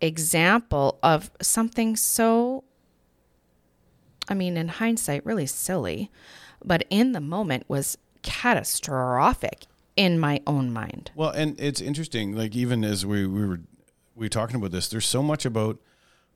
example 0.01 0.99
of 1.01 1.31
something 1.41 1.95
so, 1.95 2.65
I 4.27 4.33
mean, 4.33 4.57
in 4.57 4.67
hindsight, 4.67 5.25
really 5.25 5.45
silly, 5.45 6.11
but 6.65 6.83
in 6.89 7.13
the 7.13 7.21
moment 7.21 7.63
was 7.69 7.97
catastrophic 8.23 9.67
in 9.95 10.19
my 10.19 10.41
own 10.45 10.73
mind. 10.73 11.11
Well, 11.15 11.29
and 11.29 11.57
it's 11.57 11.79
interesting. 11.79 12.35
Like 12.35 12.57
even 12.57 12.83
as 12.83 13.05
we, 13.05 13.25
we 13.25 13.45
were 13.47 13.61
we 14.15 14.25
were 14.25 14.29
talking 14.29 14.57
about 14.57 14.71
this, 14.71 14.89
there's 14.89 15.05
so 15.05 15.23
much 15.23 15.45
about 15.45 15.79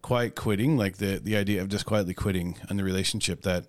quiet 0.02 0.36
quitting, 0.36 0.78
like 0.78 1.00
the 1.00 1.20
the 1.22 1.36
idea 1.36 1.62
of 1.62 1.68
just 1.68 1.86
quietly 1.86 2.14
quitting 2.14 2.56
in 2.70 2.78
the 2.78 2.84
relationship 2.86 3.42
that 3.42 3.66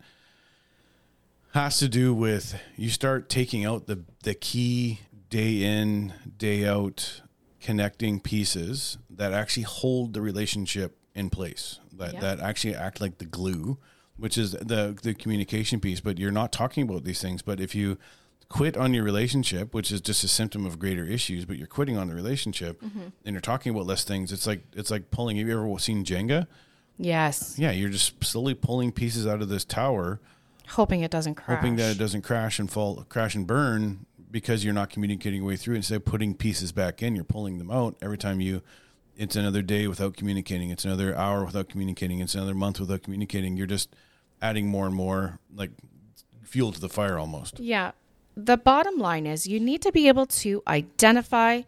has 1.54 1.80
to 1.80 1.88
do 1.88 2.14
with 2.14 2.60
you 2.76 2.90
start 2.90 3.28
taking 3.28 3.64
out 3.64 3.88
the 3.88 4.04
the 4.22 4.34
key 4.34 5.00
day 5.30 5.64
in 5.64 6.12
day 6.38 6.64
out 6.64 7.22
connecting 7.60 8.20
pieces 8.20 8.98
that 9.08 9.32
actually 9.32 9.64
hold 9.64 10.14
the 10.14 10.20
relationship 10.20 10.96
in 11.14 11.28
place 11.30 11.78
that 11.92 12.14
Yeah. 12.14 12.20
that 12.20 12.40
actually 12.40 12.74
act 12.74 13.00
like 13.00 13.18
the 13.18 13.24
glue 13.26 13.78
which 14.16 14.38
is 14.38 14.52
the 14.52 14.96
the 15.02 15.14
communication 15.14 15.80
piece 15.80 16.00
but 16.00 16.18
you're 16.18 16.30
not 16.30 16.52
talking 16.52 16.82
about 16.88 17.04
these 17.04 17.20
things 17.20 17.42
but 17.42 17.60
if 17.60 17.74
you 17.74 17.98
quit 18.48 18.76
on 18.76 18.94
your 18.94 19.04
relationship 19.04 19.74
which 19.74 19.92
is 19.92 20.00
just 20.00 20.24
a 20.24 20.28
symptom 20.28 20.64
of 20.64 20.78
greater 20.78 21.04
issues 21.04 21.44
but 21.44 21.56
you're 21.58 21.66
quitting 21.66 21.96
on 21.98 22.08
the 22.08 22.14
relationship 22.14 22.80
mm-hmm. 22.80 23.08
and 23.24 23.34
you're 23.34 23.40
talking 23.40 23.70
about 23.72 23.86
less 23.86 24.04
things 24.04 24.32
it's 24.32 24.46
like 24.46 24.62
it's 24.74 24.90
like 24.90 25.10
pulling 25.10 25.36
have 25.36 25.46
you 25.46 25.52
ever 25.60 25.78
seen 25.78 26.04
jenga 26.04 26.46
Yes. 26.98 27.56
yeah 27.58 27.70
you're 27.70 27.88
just 27.90 28.22
slowly 28.24 28.54
pulling 28.54 28.92
pieces 28.92 29.26
out 29.26 29.40
of 29.42 29.48
this 29.48 29.64
tower 29.64 30.20
Hoping 30.70 31.00
it 31.00 31.10
doesn't 31.10 31.34
crash. 31.34 31.56
hoping 31.58 31.76
that 31.76 31.90
it 31.96 31.98
doesn't 31.98 32.22
crash 32.22 32.60
and 32.60 32.70
fall, 32.70 33.04
crash 33.08 33.34
and 33.34 33.44
burn 33.44 34.06
because 34.30 34.64
you're 34.64 34.74
not 34.74 34.90
communicating 34.90 35.40
your 35.40 35.48
way 35.48 35.56
through. 35.56 35.74
Instead 35.76 35.96
of 35.96 36.04
putting 36.04 36.34
pieces 36.34 36.72
back 36.72 37.02
in, 37.02 37.14
you're 37.14 37.24
pulling 37.24 37.58
them 37.58 37.70
out 37.70 37.96
every 38.00 38.18
time 38.18 38.40
you. 38.40 38.62
It's 39.16 39.36
another 39.36 39.60
day 39.60 39.86
without 39.86 40.16
communicating. 40.16 40.70
It's 40.70 40.84
another 40.84 41.14
hour 41.16 41.44
without 41.44 41.68
communicating. 41.68 42.20
It's 42.20 42.34
another 42.34 42.54
month 42.54 42.80
without 42.80 43.02
communicating. 43.02 43.56
You're 43.56 43.66
just 43.66 43.94
adding 44.40 44.66
more 44.68 44.86
and 44.86 44.94
more 44.94 45.38
like 45.54 45.70
fuel 46.42 46.72
to 46.72 46.80
the 46.80 46.88
fire 46.88 47.18
almost. 47.18 47.60
Yeah. 47.60 47.90
The 48.36 48.56
bottom 48.56 48.96
line 48.96 49.26
is 49.26 49.46
you 49.46 49.60
need 49.60 49.82
to 49.82 49.92
be 49.92 50.08
able 50.08 50.24
to 50.26 50.62
identify, 50.66 51.62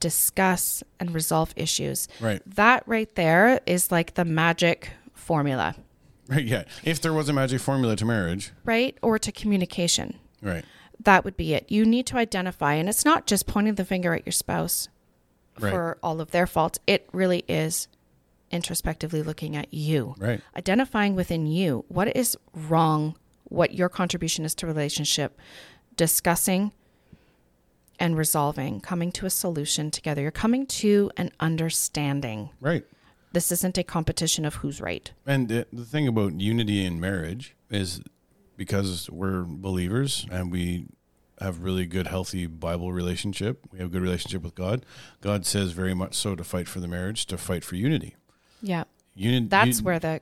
discuss, 0.00 0.82
and 0.98 1.14
resolve 1.14 1.52
issues. 1.56 2.08
Right. 2.20 2.42
That 2.46 2.82
right 2.86 3.14
there 3.14 3.60
is 3.66 3.92
like 3.92 4.14
the 4.14 4.24
magic 4.24 4.90
formula, 5.14 5.76
Right. 6.28 6.44
Yeah. 6.44 6.64
If 6.82 7.00
there 7.00 7.12
was 7.12 7.28
a 7.28 7.32
magic 7.32 7.60
formula 7.60 7.94
to 7.96 8.04
marriage, 8.04 8.52
right? 8.64 8.96
Or 9.02 9.18
to 9.18 9.30
communication. 9.30 10.18
right. 10.40 10.64
That 11.00 11.24
would 11.24 11.36
be 11.36 11.54
it. 11.54 11.70
You 11.70 11.84
need 11.84 12.06
to 12.06 12.16
identify, 12.16 12.74
and 12.74 12.88
it's 12.88 13.04
not 13.04 13.26
just 13.26 13.46
pointing 13.46 13.74
the 13.74 13.84
finger 13.84 14.14
at 14.14 14.24
your 14.26 14.32
spouse 14.32 14.88
Right. 15.60 15.70
for 15.70 15.98
all 16.02 16.20
of 16.20 16.30
their 16.30 16.46
faults. 16.46 16.78
It 16.86 17.08
really 17.12 17.44
is 17.48 17.88
introspectively 18.50 19.22
looking 19.22 19.56
at 19.56 19.72
you, 19.72 20.14
Right. 20.18 20.40
identifying 20.56 21.14
within 21.14 21.46
you 21.46 21.84
what 21.88 22.14
is 22.16 22.36
wrong, 22.54 23.16
what 23.44 23.74
your 23.74 23.88
contribution 23.88 24.44
is 24.44 24.54
to 24.56 24.66
relationship, 24.66 25.38
discussing 25.96 26.72
and 27.98 28.16
resolving, 28.16 28.80
coming 28.80 29.12
to 29.12 29.26
a 29.26 29.30
solution 29.30 29.90
together. 29.90 30.22
You're 30.22 30.30
coming 30.30 30.66
to 30.66 31.10
an 31.16 31.30
understanding. 31.40 32.50
Right. 32.60 32.84
This 33.32 33.50
isn't 33.52 33.78
a 33.78 33.84
competition 33.84 34.44
of 34.44 34.56
who's 34.56 34.80
right. 34.80 35.10
And 35.26 35.48
the, 35.48 35.66
the 35.72 35.84
thing 35.84 36.06
about 36.08 36.40
unity 36.40 36.84
in 36.84 37.00
marriage 37.00 37.54
is 37.70 38.00
because 38.62 39.10
we're 39.10 39.42
believers 39.42 40.24
and 40.30 40.52
we 40.52 40.86
have 41.40 41.60
really 41.62 41.84
good, 41.84 42.06
healthy 42.06 42.46
Bible 42.46 42.92
relationship. 42.92 43.64
We 43.72 43.78
have 43.80 43.88
a 43.88 43.90
good 43.90 44.02
relationship 44.02 44.42
with 44.42 44.54
God. 44.54 44.86
God 45.20 45.44
says 45.44 45.72
very 45.72 45.94
much 45.94 46.14
so 46.14 46.36
to 46.36 46.44
fight 46.44 46.68
for 46.68 46.78
the 46.78 46.86
marriage, 46.86 47.26
to 47.26 47.36
fight 47.36 47.64
for 47.64 47.74
unity. 47.74 48.14
Yeah. 48.62 48.84
Unity. 49.16 49.46
That's 49.48 49.82
where 49.82 49.98
the 49.98 50.20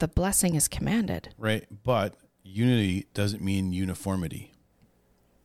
the 0.00 0.06
blessing 0.08 0.54
is 0.54 0.68
commanded. 0.68 1.30
right. 1.38 1.64
But 1.82 2.14
unity 2.44 3.06
doesn't 3.14 3.42
mean 3.42 3.72
uniformity. 3.72 4.52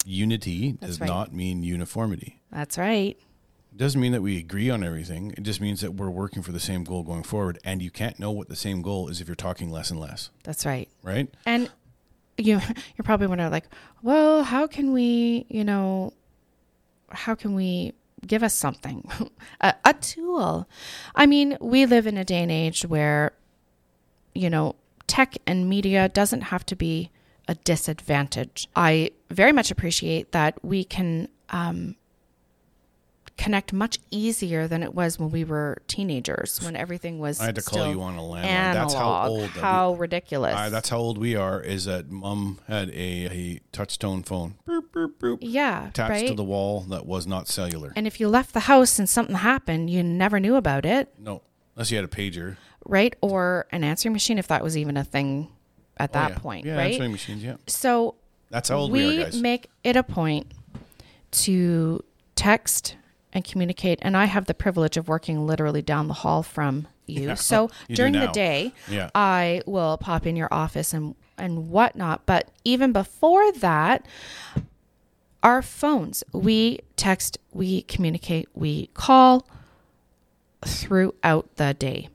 Unity 0.06 0.73
That's 0.73 0.93
does 0.93 0.99
right. 0.99 1.08
not 1.08 1.34
mean 1.34 1.63
uniformity. 1.63 2.41
That's 2.51 2.77
right. 2.77 3.17
It 3.71 3.77
doesn't 3.77 3.99
mean 3.99 4.12
that 4.12 4.21
we 4.21 4.38
agree 4.38 4.69
on 4.69 4.84
everything. 4.84 5.32
It 5.38 5.43
just 5.43 5.60
means 5.62 5.79
that 5.82 5.93
we're 5.93 6.10
working 6.10 6.43
for 6.43 6.51
the 6.51 6.60
same 6.60 6.84
goal 6.84 7.01
going 7.03 7.23
forward. 7.23 7.58
And 7.63 7.82
you 7.82 7.89
can't 7.89 8.19
know 8.19 8.29
what 8.32 8.49
the 8.49 8.56
same 8.56 8.82
goal 8.84 9.08
is 9.08 9.21
if 9.21 9.27
you're 9.27 9.36
talking 9.36 9.71
less 9.71 9.89
and 9.89 9.99
less, 9.99 10.29
That's 10.43 10.65
right. 10.65 10.88
right? 11.01 11.34
And 11.45 11.71
you 12.38 12.60
you're 12.96 13.04
probably 13.04 13.28
wondering 13.28 13.52
like, 13.52 13.67
well, 14.02 14.43
how 14.43 14.67
can 14.67 14.93
we, 14.93 15.46
you 15.50 15.63
know, 15.63 16.13
how 17.10 17.36
can 17.36 17.56
we 17.56 17.93
give 18.26 18.43
us 18.43 18.54
something? 18.54 19.10
a, 19.62 19.74
a 19.86 19.93
tool. 19.93 20.67
I 21.15 21.26
mean, 21.26 21.58
we 21.60 21.86
live 21.86 22.08
in 22.08 22.17
a 22.17 22.26
day 22.26 22.41
and 22.41 22.52
age 22.52 22.86
where 22.86 23.34
you 24.36 24.50
know, 24.50 24.76
tech 25.08 25.38
and 25.46 25.69
media 25.69 26.10
doesn't 26.10 26.41
have 26.41 26.65
to 26.67 26.76
be 26.76 27.12
a 27.48 27.56
disadvantage. 27.56 28.67
I 28.76 29.12
very 29.30 29.52
much 29.52 29.72
appreciate 29.72 30.32
that 30.32 30.63
we 30.63 30.84
can 30.84 31.28
um, 31.50 31.96
connect 33.43 33.73
much 33.73 33.99
easier 34.12 34.67
than 34.67 34.82
it 34.84 34.93
was 34.93 35.19
when 35.19 35.29
we 35.32 35.43
were 35.43 35.82
teenagers, 35.88 36.60
when 36.63 36.75
everything 36.75 37.19
was. 37.19 37.39
I 37.39 37.45
had 37.45 37.56
to 37.56 37.62
call 37.62 37.89
you 37.91 38.01
on 38.01 38.15
a 38.17 38.21
landline. 38.21 38.43
Analog. 38.45 38.75
That's 38.75 38.93
how 38.93 39.27
old. 39.27 39.41
that 39.49 39.56
we- 39.56 39.62
How 39.62 39.93
ridiculous. 39.95 40.56
Uh, 40.56 40.69
that's 40.69 40.89
how 40.89 40.97
old 40.97 41.17
we 41.17 41.36
are. 41.36 41.62
Is 41.62 41.86
that 41.86 42.10
mom 42.10 42.60
had 42.67 42.89
a, 42.89 42.93
a 42.93 43.60
touchstone 43.71 44.23
phone 44.23 44.56
boop, 44.67 44.84
boop, 44.93 45.13
boop, 45.19 45.38
yeah, 45.41 45.88
attached 45.89 46.10
right. 46.10 46.27
to 46.27 46.34
the 46.34 46.43
wall 46.43 46.82
that 46.89 47.06
was 47.06 47.27
not 47.27 47.47
cellular. 47.47 47.91
and 47.95 48.08
if 48.08 48.19
you 48.19 48.27
left 48.29 48.53
the 48.53 48.62
house 48.62 48.97
and 48.99 49.10
something 49.10 49.36
happened, 49.36 49.89
you 49.89 50.01
never 50.03 50.39
knew 50.39 50.56
about 50.56 50.86
it, 50.86 51.10
no, 51.19 51.41
unless 51.75 51.91
you 51.91 51.97
had 51.97 52.06
a 52.06 52.08
pager. 52.08 52.56
right? 52.86 53.15
Or 53.21 53.65
an 53.71 53.84
answering 53.84 54.13
machine, 54.13 54.38
if 54.38 54.47
that 54.47 54.63
was 54.63 54.77
even 54.77 54.95
a 54.97 55.03
thing 55.03 55.49
at 55.97 56.10
Oh, 56.12 56.13
that 56.19 56.32
yeah. 56.32 56.38
point, 56.39 56.65
yeah, 56.65 56.75
right? 56.77 56.91
answering 56.93 57.12
machines. 57.12 57.43
Yeah, 57.43 57.56
So 57.67 58.15
that's 58.49 58.69
how 58.69 58.77
old 58.77 58.91
we, 58.91 59.08
we 59.08 59.19
are, 59.21 59.23
guys. 59.25 59.41
make 59.41 59.69
it 59.84 59.95
a 59.95 60.03
point 60.03 60.47
to 61.32 62.03
text 62.36 62.95
and 63.34 63.43
communicate 63.43 64.00
and 64.02 64.15
i 64.15 64.26
have 64.26 64.46
the 64.46 64.54
privilege 64.54 64.96
of 64.96 65.08
working 65.08 65.46
literally 65.46 65.82
down 65.82 66.08
the 66.08 66.13
hall 66.13 66.43
from 66.43 66.88
you. 67.06 67.28
Yeah, 67.28 67.34
so 67.34 67.65
oh, 67.65 67.76
you 67.88 67.96
during 67.96 68.13
the 68.13 68.28
day 68.28 68.72
yeah, 68.88 69.10
i 69.13 69.62
will 69.65 69.98
pop 69.98 70.26
in 70.26 70.36
your 70.36 70.48
office 70.52 70.93
and 70.93 71.15
and 71.38 71.69
whatnot 71.69 72.26
but 72.26 72.50
even 72.63 72.93
before 72.93 73.52
that 73.54 74.06
our 75.41 75.62
phones 75.62 76.24
we 76.32 76.80
text 76.96 77.38
we 77.52 77.82
communicate 77.84 78.48
we 78.54 78.88
call 78.93 79.48
throughout 80.65 81.56
the 81.56 81.74
day 81.74 82.08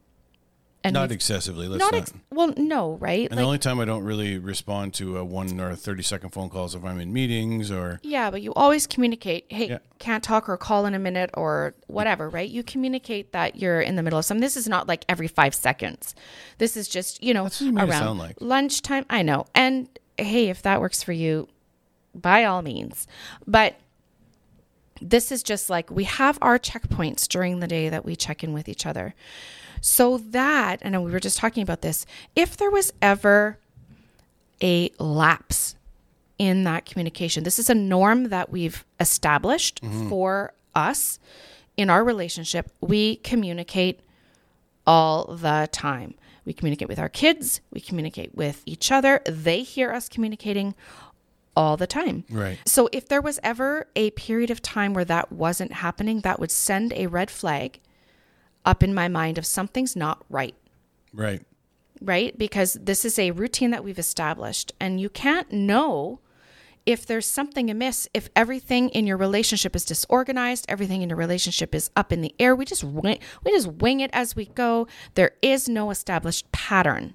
and 0.84 0.94
not 0.94 1.10
excessively. 1.10 1.66
Let's 1.66 1.80
not 1.80 1.92
not. 1.92 2.12
well 2.30 2.54
no 2.56 2.92
right 2.94 3.28
and 3.28 3.38
the 3.38 3.42
only 3.42 3.58
time 3.58 3.80
I 3.80 3.84
don't 3.84 4.04
really 4.04 4.38
respond 4.38 4.94
to 4.94 5.18
a 5.18 5.24
one 5.24 5.58
or 5.60 5.74
thirty 5.74 6.02
second 6.02 6.30
phone 6.30 6.48
calls 6.50 6.74
if 6.74 6.84
I'm 6.84 7.00
in 7.00 7.12
meetings 7.12 7.70
or 7.70 7.98
Yeah, 8.02 8.30
but 8.30 8.42
you 8.42 8.54
always 8.54 8.86
communicate, 8.86 9.46
hey, 9.48 9.68
Yeah. 9.70 9.78
can't 9.98 10.22
talk 10.22 10.48
or 10.48 10.56
call 10.56 10.86
in 10.86 10.94
a 10.94 10.98
minute 10.98 11.30
or 11.34 11.74
whatever, 11.88 12.28
right? 12.28 12.48
You 12.48 12.62
communicate 12.62 13.32
that 13.32 13.56
you're 13.56 13.80
in 13.80 13.96
the 13.96 14.02
middle 14.02 14.18
of 14.20 14.24
something. 14.24 14.40
This 14.40 14.56
is 14.56 14.68
not 14.68 14.86
like 14.86 15.04
every 15.08 15.28
five 15.28 15.54
seconds. 15.54 16.14
This 16.58 16.76
is 16.76 16.88
just, 16.88 17.22
you 17.22 17.34
know, 17.34 17.44
That's 17.44 17.60
what 17.60 17.72
you 17.72 17.78
around 17.78 18.18
like. 18.18 18.36
lunchtime. 18.40 19.04
I 19.10 19.22
know. 19.22 19.46
And 19.54 19.88
hey, 20.16 20.48
if 20.48 20.62
that 20.62 20.80
works 20.80 21.02
for 21.02 21.12
you, 21.12 21.48
by 22.14 22.44
all 22.44 22.62
means. 22.62 23.06
But 23.46 23.76
this 25.00 25.30
is 25.32 25.42
just 25.42 25.70
like 25.70 25.90
we 25.90 26.04
have 26.04 26.38
our 26.42 26.58
checkpoints 26.58 27.26
during 27.28 27.60
the 27.60 27.66
day 27.66 27.88
that 27.88 28.04
we 28.04 28.16
check 28.16 28.42
in 28.42 28.52
with 28.52 28.68
each 28.68 28.86
other. 28.86 29.14
So 29.80 30.18
that, 30.18 30.78
and 30.82 31.02
we 31.04 31.10
were 31.10 31.20
just 31.20 31.38
talking 31.38 31.62
about 31.62 31.82
this, 31.82 32.04
if 32.34 32.56
there 32.56 32.70
was 32.70 32.92
ever 33.00 33.58
a 34.62 34.90
lapse 34.98 35.76
in 36.38 36.64
that 36.64 36.84
communication, 36.84 37.44
this 37.44 37.58
is 37.58 37.70
a 37.70 37.74
norm 37.74 38.30
that 38.30 38.50
we've 38.50 38.84
established 38.98 39.82
mm-hmm. 39.82 40.08
for 40.08 40.52
us 40.74 41.18
in 41.76 41.90
our 41.90 42.02
relationship. 42.02 42.70
We 42.80 43.16
communicate 43.16 44.00
all 44.86 45.36
the 45.36 45.68
time. 45.70 46.14
We 46.44 46.54
communicate 46.54 46.88
with 46.88 46.98
our 46.98 47.10
kids, 47.10 47.60
we 47.70 47.80
communicate 47.80 48.34
with 48.34 48.62
each 48.64 48.90
other. 48.90 49.20
They 49.26 49.62
hear 49.62 49.92
us 49.92 50.08
communicating 50.08 50.74
all 51.58 51.76
the 51.76 51.86
time. 51.88 52.24
right. 52.30 52.56
So 52.64 52.88
if 52.92 53.08
there 53.08 53.20
was 53.20 53.40
ever 53.42 53.88
a 53.96 54.10
period 54.12 54.50
of 54.50 54.62
time 54.62 54.94
where 54.94 55.04
that 55.06 55.32
wasn't 55.32 55.72
happening, 55.72 56.20
that 56.20 56.38
would 56.38 56.52
send 56.52 56.92
a 56.92 57.08
red 57.08 57.30
flag 57.32 57.80
up 58.64 58.80
in 58.82 58.94
my 58.94 59.08
mind 59.08 59.38
of 59.38 59.44
something's 59.44 59.96
not 59.96 60.24
right, 60.30 60.54
Right. 61.12 61.42
right? 62.00 62.38
Because 62.38 62.74
this 62.80 63.04
is 63.04 63.18
a 63.18 63.32
routine 63.32 63.72
that 63.72 63.82
we've 63.82 63.98
established 63.98 64.72
and 64.78 65.00
you 65.00 65.10
can't 65.10 65.50
know 65.50 66.20
if 66.86 67.04
there's 67.04 67.26
something 67.26 67.68
amiss, 67.70 68.08
if 68.14 68.30
everything 68.36 68.88
in 68.90 69.06
your 69.06 69.16
relationship 69.16 69.74
is 69.76 69.84
disorganized, 69.84 70.64
everything 70.68 71.02
in 71.02 71.08
your 71.10 71.18
relationship 71.18 71.74
is 71.74 71.90
up 71.96 72.12
in 72.12 72.20
the 72.22 72.34
air, 72.38 72.54
we 72.54 72.64
just 72.64 72.84
wing, 72.84 73.18
we 73.44 73.50
just 73.50 73.66
wing 73.82 73.98
it 74.00 74.10
as 74.14 74.36
we 74.36 74.46
go. 74.46 74.86
There 75.14 75.32
is 75.42 75.68
no 75.68 75.90
established 75.90 76.50
pattern 76.52 77.14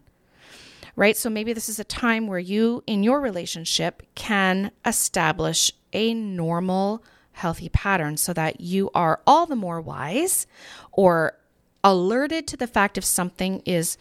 right? 0.95 1.17
So 1.17 1.29
maybe 1.29 1.53
this 1.53 1.69
is 1.69 1.79
a 1.79 1.84
time 1.84 2.27
where 2.27 2.39
you, 2.39 2.84
in 2.88 3.03
your 3.03 3.19
relationship, 3.21 4.03
can 4.15 4.71
establish 4.86 5.71
a 5.91 6.13
normal, 6.13 7.03
healthy 7.34 7.69
pattern 7.69 8.17
so 8.17 8.34
that 8.34 8.62
you 8.62 8.89
are 8.93 9.21
all 9.25 9.45
the 9.45 9.56
more 9.56 9.82
wise 9.82 10.47
or 10.91 11.38
alerted 11.84 12.47
to 12.47 12.58
the 12.58 12.67
fact 12.67 12.97
if 12.97 13.03
something 13.03 13.62
is 13.65 13.97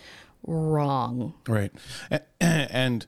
wrong. 0.47 1.35
Right. 1.49 1.73
And 2.41 3.07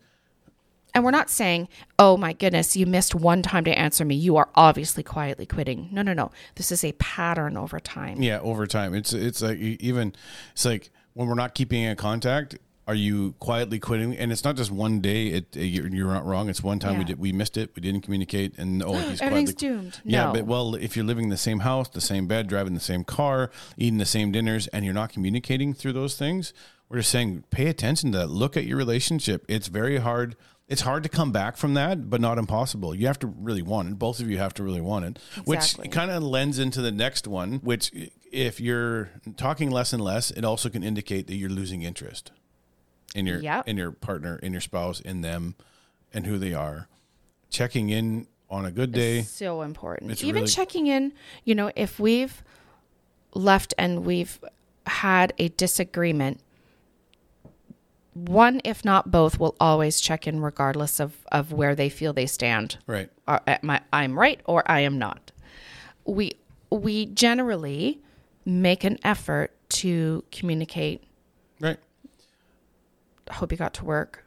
And 0.95 1.05
we're 1.05 1.11
not 1.11 1.29
saying, 1.29 1.69
oh 1.99 2.17
my 2.17 2.33
goodness, 2.33 2.77
you 2.77 2.87
missed 2.87 3.15
one 3.15 3.43
time 3.43 3.65
to 3.65 3.77
answer 3.77 4.05
me. 4.05 4.15
You 4.15 4.37
are 4.37 4.49
obviously 4.55 5.03
quietly 5.03 5.45
quitting. 5.45 5.89
No, 5.91 6.03
no, 6.03 6.13
no. 6.13 6.31
This 6.55 6.71
is 6.71 6.85
a 6.85 6.93
pattern 6.93 7.57
over 7.57 7.81
time. 7.81 8.23
Yeah, 8.23 8.39
over 8.41 8.67
time. 8.67 8.95
It's 8.95 9.13
it's 9.13 9.43
like 9.43 9.59
even 9.59 10.15
it's 10.53 10.65
like 10.65 10.91
when 11.15 11.27
we're 11.29 11.35
not 11.35 11.55
keeping 11.55 11.83
in 11.83 11.97
contact. 11.97 12.59
Are 12.87 12.95
you 12.95 13.33
quietly 13.41 13.79
quitting? 13.79 14.15
And 14.17 14.31
it's 14.31 14.45
not 14.45 14.57
just 14.57 14.71
one 14.71 15.01
day. 15.01 15.29
It 15.29 15.57
you're, 15.57 15.89
you're 15.89 16.13
not 16.13 16.27
wrong. 16.27 16.51
It's 16.51 16.63
one 16.63 16.79
time 16.79 16.99
we 16.99 17.05
did 17.05 17.19
we 17.19 17.33
missed 17.33 17.57
it. 17.57 17.71
We 17.75 17.81
didn't 17.81 18.03
communicate, 18.03 18.59
and 18.59 18.83
oh, 18.83 18.93
he's 19.09 19.23
Everything's 19.23 19.55
quietly. 19.55 19.69
doomed. 19.81 20.01
Yeah, 20.05 20.25
No. 20.27 20.33
but 20.35 20.45
well, 20.47 20.75
if 20.75 20.95
you're 20.95 21.05
living 21.07 21.25
in 21.25 21.31
the 21.31 21.37
same 21.39 21.61
house, 21.61 21.89
the 21.89 22.01
same 22.03 22.27
bed, 22.27 22.47
driving 22.47 22.75
the 22.75 22.81
same 22.81 23.03
car, 23.03 23.51
eating 23.79 23.99
the 23.99 24.05
same 24.05 24.33
dinners, 24.33 24.67
and 24.69 24.85
you're 24.85 24.93
not 24.93 25.11
communicating 25.13 25.73
through 25.73 25.95
those 25.95 26.17
things, 26.17 26.53
we're 26.91 26.99
just 26.99 27.11
saying 27.11 27.45
pay 27.51 27.69
attention 27.69 28.13
to 28.13 28.19
that. 28.19 28.27
Look 28.29 28.55
at 28.57 28.65
your 28.65 28.77
relationship. 28.77 29.47
It's 29.49 29.69
very 29.69 29.97
hard. 29.97 30.37
It's 30.69 30.83
hard 30.83 31.03
to 31.05 31.09
come 31.11 31.31
back 31.33 31.57
from 31.59 31.75
that, 31.75 32.09
but 32.11 32.21
not 32.23 32.37
impossible. 32.39 32.95
You 32.95 33.07
have 33.07 33.19
to 33.21 33.27
really 33.27 33.61
want 33.63 33.89
it. 33.89 33.99
Both 33.99 34.21
of 34.21 34.31
you 34.31 34.39
have 34.39 34.55
to 34.55 34.63
really 34.63 34.81
want 34.81 35.05
it, 35.05 35.19
Exactly. 35.47 35.83
which 35.85 35.91
kind 35.93 36.11
of 36.11 36.23
lends 36.23 36.59
into 36.59 36.81
the 36.83 36.91
next 36.93 37.27
one. 37.27 37.61
Which, 37.63 37.91
if 38.33 38.61
you're 38.61 39.11
talking 39.37 39.71
less 39.71 39.93
and 39.93 40.03
less, 40.03 40.31
it 40.31 40.43
also 40.45 40.69
can 40.71 40.83
indicate 40.83 41.27
that 41.27 41.37
you're 41.37 41.51
losing 41.51 41.83
interest 41.83 42.31
in 43.15 43.27
your 43.27 43.39
Yep. 43.41 43.69
in 43.69 43.77
your 43.77 43.93
partner, 43.93 44.37
in 44.43 44.53
your 44.53 44.61
spouse, 44.61 45.01
in 45.01 45.21
them, 45.23 45.55
and 46.13 46.27
who 46.27 46.37
they 46.39 46.53
are. 46.53 46.89
Checking 47.51 47.89
in 47.89 48.27
on 48.51 48.65
a 48.67 48.71
good 48.71 48.93
day. 48.93 49.23
so 49.23 49.63
important. 49.63 50.11
It's 50.11 50.23
Even 50.23 50.43
really- 50.43 50.53
checking 50.53 50.87
in, 50.87 51.13
you 51.45 51.55
know, 51.55 51.71
if 51.77 51.99
we've 51.99 52.43
left 53.35 53.73
and 53.79 54.05
we've 54.05 54.39
had 54.87 55.33
a 55.39 55.49
disagreement, 55.51 56.41
one, 58.13 58.61
if 58.65 58.85
not 58.85 59.11
both, 59.11 59.41
will 59.41 59.57
always 59.59 60.01
check 60.01 60.27
in 60.29 60.41
regardless 60.41 61.01
of, 61.01 61.17
of 61.33 61.53
where 61.53 61.75
they 61.75 61.89
feel 61.89 62.13
they 62.13 62.27
stand. 62.27 62.79
Right. 62.87 63.11
I, 63.27 63.41
uh, 63.47 63.79
I'm 63.93 64.17
right 64.19 64.41
or 64.45 64.63
I 64.71 64.81
am 64.81 64.99
not. 64.99 65.33
We 66.05 66.33
we 66.71 67.07
generally 67.07 68.01
make 68.45 68.85
an 68.85 68.99
effort 69.05 69.53
to 69.71 70.23
communicate. 70.31 71.03
Right. 73.29 73.37
Hope 73.37 73.53
you 73.53 73.59
got 73.59 73.75
to 73.75 73.85
work. 73.85 74.25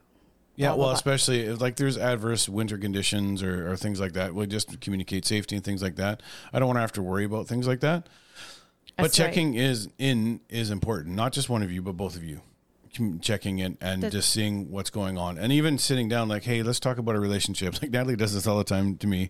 Yeah, 0.55 0.73
well, 0.73 0.89
especially 0.89 1.41
if 1.41 1.61
like 1.61 1.75
there's 1.75 1.99
adverse 1.99 2.49
winter 2.49 2.79
conditions 2.79 3.43
or, 3.43 3.71
or 3.71 3.75
things 3.77 3.99
like 3.99 4.13
that. 4.13 4.33
We 4.33 4.47
just 4.47 4.81
communicate 4.81 5.23
safety 5.23 5.55
and 5.55 5.63
things 5.63 5.83
like 5.83 5.97
that. 5.97 6.23
I 6.51 6.57
don't 6.57 6.67
want 6.67 6.77
to 6.77 6.81
have 6.81 6.93
to 6.93 7.03
worry 7.03 7.25
about 7.25 7.47
things 7.47 7.67
like 7.67 7.81
that. 7.81 8.07
But 8.95 9.03
That's 9.03 9.19
right. 9.19 9.27
checking 9.27 9.53
is 9.53 9.89
in 9.99 10.39
is 10.49 10.71
important. 10.71 11.15
Not 11.15 11.31
just 11.31 11.47
one 11.47 11.61
of 11.61 11.71
you, 11.71 11.83
but 11.83 11.93
both 11.95 12.15
of 12.15 12.23
you. 12.23 12.41
Checking 13.21 13.59
in 13.59 13.77
and 13.79 14.01
The- 14.01 14.09
just 14.09 14.31
seeing 14.31 14.71
what's 14.71 14.89
going 14.89 15.19
on, 15.19 15.37
and 15.37 15.51
even 15.53 15.77
sitting 15.77 16.09
down, 16.09 16.27
like, 16.27 16.45
"Hey, 16.45 16.63
let's 16.63 16.79
talk 16.79 16.97
about 16.97 17.13
our 17.13 17.21
relationship." 17.21 17.75
Like 17.83 17.91
Natalie 17.91 18.15
does 18.15 18.33
this 18.33 18.47
all 18.47 18.57
the 18.57 18.63
time 18.63 18.97
to 18.97 19.05
me. 19.05 19.29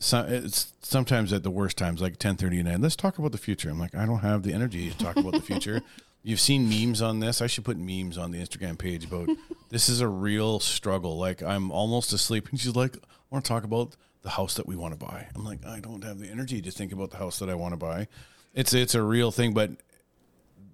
So, 0.00 0.26
it's 0.28 0.72
sometimes 0.82 1.32
at 1.32 1.44
the 1.44 1.50
worst 1.52 1.78
times, 1.78 2.02
like 2.02 2.16
ten 2.16 2.34
thirty 2.36 2.58
at 2.58 2.64
night. 2.64 2.80
Let's 2.80 2.96
talk 2.96 3.18
about 3.20 3.30
the 3.30 3.38
future. 3.38 3.70
I'm 3.70 3.78
like, 3.78 3.94
I 3.94 4.04
don't 4.06 4.18
have 4.18 4.42
the 4.42 4.52
energy 4.52 4.90
to 4.90 4.98
talk 4.98 5.14
about 5.16 5.34
the 5.34 5.40
future. 5.42 5.82
You've 6.26 6.40
seen 6.40 6.70
memes 6.70 7.02
on 7.02 7.20
this. 7.20 7.42
I 7.42 7.46
should 7.46 7.64
put 7.64 7.76
memes 7.76 8.16
on 8.16 8.30
the 8.30 8.38
Instagram 8.38 8.78
page 8.78 9.04
about 9.04 9.28
this 9.68 9.90
is 9.90 10.00
a 10.00 10.08
real 10.08 10.58
struggle. 10.58 11.18
Like 11.18 11.42
I'm 11.42 11.70
almost 11.70 12.14
asleep 12.14 12.48
and 12.50 12.58
she's 12.58 12.74
like, 12.74 12.96
I 12.96 13.00
want 13.30 13.44
to 13.44 13.48
talk 13.48 13.62
about 13.62 13.94
the 14.22 14.30
house 14.30 14.54
that 14.54 14.66
we 14.66 14.74
want 14.74 14.98
to 14.98 15.06
buy. 15.06 15.28
I'm 15.34 15.44
like, 15.44 15.64
I 15.66 15.80
don't 15.80 16.02
have 16.02 16.18
the 16.18 16.28
energy 16.28 16.62
to 16.62 16.70
think 16.70 16.92
about 16.92 17.10
the 17.10 17.18
house 17.18 17.38
that 17.40 17.50
I 17.50 17.54
want 17.54 17.74
to 17.74 17.76
buy. 17.76 18.08
It's 18.54 18.72
it's 18.72 18.94
a 18.94 19.02
real 19.02 19.30
thing, 19.30 19.52
but 19.52 19.72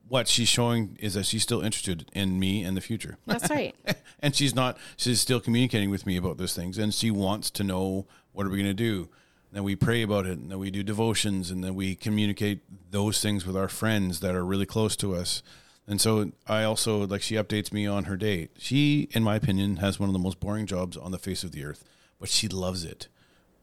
what 0.06 0.28
she's 0.28 0.48
showing 0.48 0.96
is 1.00 1.14
that 1.14 1.26
she's 1.26 1.42
still 1.42 1.62
interested 1.62 2.08
in 2.12 2.38
me 2.38 2.62
and 2.62 2.76
the 2.76 2.80
future. 2.80 3.18
That's 3.26 3.50
right. 3.50 3.74
and 4.20 4.36
she's 4.36 4.54
not 4.54 4.78
she's 4.96 5.20
still 5.20 5.40
communicating 5.40 5.90
with 5.90 6.06
me 6.06 6.16
about 6.16 6.36
those 6.36 6.54
things 6.54 6.78
and 6.78 6.94
she 6.94 7.10
wants 7.10 7.50
to 7.50 7.64
know 7.64 8.06
what 8.32 8.46
are 8.46 8.50
we 8.50 8.56
going 8.56 8.70
to 8.70 8.74
do 8.74 9.08
then 9.52 9.62
we 9.64 9.74
pray 9.76 10.02
about 10.02 10.26
it 10.26 10.38
and 10.38 10.50
then 10.50 10.58
we 10.58 10.70
do 10.70 10.82
devotions 10.82 11.50
and 11.50 11.62
then 11.64 11.74
we 11.74 11.94
communicate 11.94 12.60
those 12.90 13.20
things 13.20 13.44
with 13.46 13.56
our 13.56 13.68
friends 13.68 14.20
that 14.20 14.34
are 14.34 14.44
really 14.44 14.66
close 14.66 14.96
to 14.96 15.14
us 15.14 15.42
and 15.86 16.00
so 16.00 16.30
i 16.46 16.62
also 16.62 17.06
like 17.06 17.22
she 17.22 17.34
updates 17.34 17.72
me 17.72 17.86
on 17.86 18.04
her 18.04 18.16
date 18.16 18.50
she 18.58 19.08
in 19.12 19.22
my 19.24 19.36
opinion 19.36 19.76
has 19.76 19.98
one 19.98 20.08
of 20.08 20.12
the 20.12 20.18
most 20.18 20.38
boring 20.40 20.66
jobs 20.66 20.96
on 20.96 21.10
the 21.10 21.18
face 21.18 21.42
of 21.44 21.52
the 21.52 21.64
earth 21.64 21.84
but 22.18 22.28
she 22.28 22.46
loves 22.48 22.84
it 22.84 23.08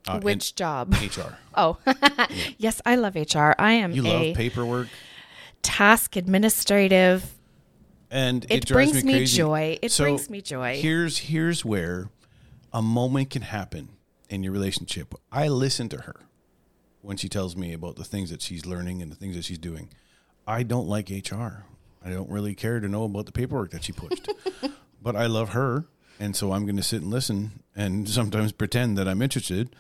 uh, 0.08 0.20
Which 0.22 0.56
job? 0.56 0.94
hr 0.94 1.36
Oh, 1.54 1.78
yes, 2.58 2.82
I 2.86 2.96
love 2.96 3.16
HR. 3.16 3.52
I 3.60 3.74
am 3.74 3.92
you 3.92 4.04
love 4.04 4.36
paperwork 4.38 4.88
task 5.62 6.16
administrative. 6.16 7.34
and 8.10 8.46
it, 8.46 8.52
It, 8.64 8.68
brings 8.70 9.04
me 9.04 9.14
me, 9.20 9.26
joy. 9.26 9.78
It 9.82 9.92
So 9.92 10.06
brings 10.06 10.30
me 10.30 10.42
joy. 10.42 10.80
Here's 10.80 11.18
here's 11.18 11.66
where 11.66 12.10
a 12.72 12.82
moment 12.82 13.32
can 13.32 13.42
happen 13.42 13.90
in 14.30 14.44
your 14.44 14.54
relationship. 14.54 15.14
I 15.32 15.48
listen 15.48 15.90
to 15.90 16.02
her 16.02 16.22
when 17.02 17.18
she 17.18 17.30
tells 17.30 17.56
me 17.56 17.74
about 17.74 17.96
the 17.96 18.04
things 18.04 18.30
that 18.30 18.42
she's 18.42 18.66
learning 18.66 19.02
and 19.02 19.12
the 19.12 19.16
things 19.16 19.36
that 19.36 19.46
she's 19.46 19.58
doing. 19.58 19.90
I 20.46 20.64
don't 20.64 20.88
like 20.88 21.10
HR. 21.10 21.66
I 22.04 22.10
don't 22.10 22.30
really 22.30 22.56
care 22.56 22.80
to 22.80 22.88
know 22.88 23.04
about 23.04 23.26
the 23.26 23.32
paperwork 23.32 23.72
that 23.72 23.84
she 23.84 23.92
pushed. 23.92 24.30
but 25.02 25.16
I 25.16 25.26
love 25.26 25.50
her, 25.50 25.86
and 26.20 26.36
so 26.36 26.52
I'm 26.52 26.66
going 26.66 26.78
to 26.78 26.84
sit 26.84 27.02
and 27.02 27.12
listen 27.12 27.64
and 27.76 28.08
sometimes 28.08 28.52
pretend 28.52 28.98
that 28.98 29.08
I'm 29.08 29.22
interested. 29.22 29.76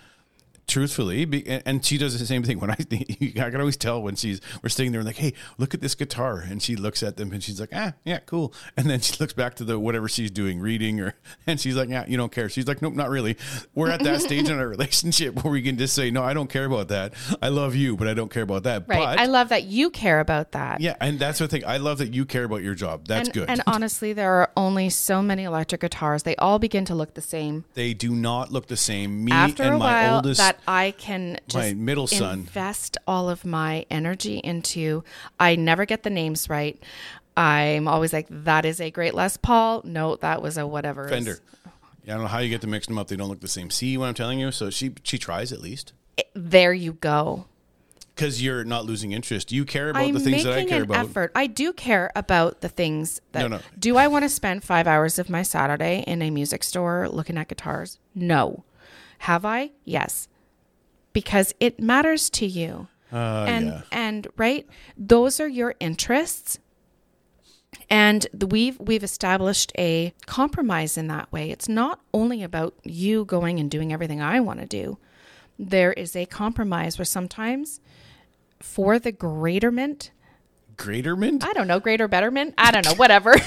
Truthfully, 0.67 1.23
be, 1.25 1.47
and- 1.47 1.83
she 1.85 1.97
does 1.97 2.19
the 2.19 2.25
same 2.25 2.43
thing 2.43 2.59
when 2.59 2.69
I. 2.69 2.75
Think 2.75 3.37
I 3.39 3.49
can 3.49 3.59
always 3.59 3.77
tell 3.77 4.01
when 4.01 4.15
she's 4.15 4.41
we're 4.61 4.69
sitting 4.69 4.91
there 4.91 4.99
and 4.99 5.07
like, 5.07 5.15
hey, 5.17 5.33
look 5.57 5.73
at 5.73 5.81
this 5.81 5.95
guitar, 5.95 6.39
and 6.39 6.61
she 6.61 6.75
looks 6.75 7.01
at 7.03 7.15
them 7.17 7.31
and 7.31 7.41
she's 7.41 7.59
like, 7.59 7.69
ah, 7.73 7.93
yeah, 8.03 8.19
cool, 8.19 8.53
and 8.75 8.89
then 8.89 8.99
she 8.99 9.15
looks 9.19 9.33
back 9.33 9.55
to 9.55 9.63
the 9.63 9.79
whatever 9.79 10.09
she's 10.09 10.29
doing, 10.29 10.59
reading, 10.59 10.99
or 10.99 11.15
and 11.47 11.59
she's 11.59 11.75
like, 11.75 11.89
yeah, 11.89 12.05
you 12.07 12.17
don't 12.17 12.31
care. 12.31 12.49
She's 12.49 12.67
like, 12.67 12.81
nope, 12.81 12.93
not 12.93 13.09
really. 13.09 13.37
We're 13.75 13.89
at 13.89 14.03
that 14.03 14.21
stage 14.21 14.49
in 14.49 14.59
our 14.59 14.67
relationship 14.77 15.43
where 15.43 15.51
we 15.51 15.61
can 15.61 15.77
just 15.77 15.93
say, 15.95 16.11
no, 16.11 16.21
I 16.23 16.33
don't 16.33 16.49
care 16.49 16.65
about 16.65 16.89
that. 16.89 17.13
I 17.41 17.47
love 17.47 17.75
you, 17.75 17.95
but 17.95 18.07
I 18.07 18.13
don't 18.13 18.29
care 18.29 18.43
about 18.43 18.63
that. 18.63 18.87
right. 18.87 18.99
But 18.99 19.19
I 19.19 19.25
love 19.25 19.49
that 19.49 19.63
you 19.63 19.89
care 19.89 20.19
about 20.19 20.51
that. 20.51 20.81
yeah, 20.81 20.95
and 20.99 21.17
that's 21.17 21.39
the 21.39 21.47
thing. 21.47 21.63
I 21.65 21.77
love 21.77 21.99
that 21.99 22.13
you 22.13 22.25
care 22.25 22.43
about 22.43 22.61
your 22.61 22.75
job. 22.75 23.07
That's 23.07 23.29
and, 23.29 23.33
good. 23.33 23.49
And 23.49 23.61
honestly, 23.67 24.11
there 24.13 24.31
are 24.33 24.51
only 24.57 24.89
so 24.89 25.21
many 25.21 25.43
electric 25.43 25.81
guitars. 25.81 26.23
They 26.23 26.35
all 26.35 26.59
begin 26.59 26.83
to 26.85 26.95
look 26.95 27.13
the 27.13 27.21
same. 27.21 27.63
they 27.73 27.93
do 27.93 28.13
not 28.13 28.51
look 28.51 28.67
the 28.67 28.77
same. 28.77 29.23
Me 29.23 29.31
After 29.31 29.63
and 29.63 29.79
my 29.79 30.03
while, 30.03 30.15
oldest 30.17 30.56
I 30.67 30.93
can 30.97 31.39
my 31.53 31.73
middle 31.73 32.07
son. 32.07 32.39
invest 32.39 32.97
all 33.07 33.29
of 33.29 33.43
my 33.45 33.85
energy 33.91 34.37
into. 34.43 35.03
I 35.39 35.55
never 35.55 35.85
get 35.85 36.03
the 36.03 36.09
names 36.09 36.49
right. 36.49 36.81
I'm 37.35 37.87
always 37.87 38.13
like, 38.13 38.27
that 38.29 38.65
is 38.65 38.81
a 38.81 38.89
great 38.89 39.13
Les 39.13 39.37
Paul. 39.37 39.81
No, 39.83 40.15
that 40.17 40.41
was 40.41 40.57
a 40.57 40.65
whatever. 40.65 41.07
Fender. 41.07 41.39
Yeah, 42.03 42.13
I 42.13 42.15
don't 42.15 42.23
know 42.23 42.27
how 42.29 42.39
you 42.39 42.49
get 42.49 42.61
to 42.61 42.67
mix 42.67 42.87
them 42.87 42.97
up. 42.97 43.09
They 43.09 43.15
don't 43.15 43.29
look 43.29 43.41
the 43.41 43.47
same. 43.47 43.69
See 43.69 43.97
what 43.97 44.07
I'm 44.07 44.13
telling 44.13 44.39
you? 44.39 44.51
So 44.51 44.69
she 44.69 44.93
she 45.03 45.17
tries 45.17 45.51
at 45.51 45.59
least 45.61 45.93
eh, 46.17 46.23
There 46.33 46.73
you 46.73 46.93
go. 46.93 47.45
because 48.15 48.41
you're 48.41 48.63
not 48.63 48.85
losing 48.85 49.11
interest. 49.11 49.51
You 49.51 49.65
care 49.65 49.89
about 49.91 50.03
I'm 50.03 50.13
the 50.13 50.19
things 50.21 50.43
that 50.45 50.53
I 50.53 50.65
care 50.65 50.77
an 50.83 50.83
about. 50.89 51.05
effort. 51.05 51.31
I 51.35 51.45
do 51.47 51.73
care 51.73 52.09
about 52.15 52.61
the 52.61 52.69
things 52.69 53.21
that. 53.33 53.41
No, 53.41 53.47
no. 53.49 53.59
Do 53.77 53.97
I 53.97 54.07
want 54.07 54.23
to 54.23 54.29
spend 54.29 54.63
five 54.63 54.87
hours 54.87 55.19
of 55.19 55.29
my 55.29 55.43
Saturday 55.43 56.03
in 56.07 56.21
a 56.21 56.31
music 56.31 56.63
store 56.63 57.07
looking 57.09 57.37
at 57.37 57.49
guitars? 57.49 57.99
No. 58.15 58.63
Have 59.19 59.45
I? 59.45 59.71
Yes. 59.83 60.27
Because 61.19 61.55
it 61.59 61.79
matters 61.79 62.29
to 62.29 62.45
you. 62.45 62.87
Uh, 63.11 63.45
and 63.47 63.65
yeah. 63.65 63.81
and 63.91 64.27
right, 64.37 64.67
those 64.95 65.39
are 65.39 65.47
your 65.47 65.73
interests. 65.79 66.59
And 67.89 68.27
the, 68.31 68.45
we've 68.45 68.79
we've 68.79 69.03
established 69.03 69.71
a 69.79 70.13
compromise 70.27 70.95
in 70.95 71.07
that 71.07 71.31
way. 71.31 71.49
It's 71.49 71.67
not 71.67 72.01
only 72.13 72.43
about 72.43 72.75
you 72.83 73.25
going 73.25 73.59
and 73.59 73.71
doing 73.71 73.91
everything 73.91 74.21
I 74.21 74.39
want 74.41 74.59
to 74.59 74.67
do. 74.67 74.99
There 75.57 75.91
is 75.91 76.15
a 76.15 76.27
compromise 76.27 76.99
where 76.99 77.05
sometimes 77.05 77.79
for 78.59 78.99
the 78.99 79.11
greaterment 79.11 80.11
Greaterment? 80.75 81.43
I 81.43 81.53
don't 81.53 81.65
know, 81.65 81.79
greater 81.79 82.07
betterment. 82.07 82.53
I 82.59 82.69
don't 82.69 82.85
know, 82.85 82.93
whatever. 82.93 83.33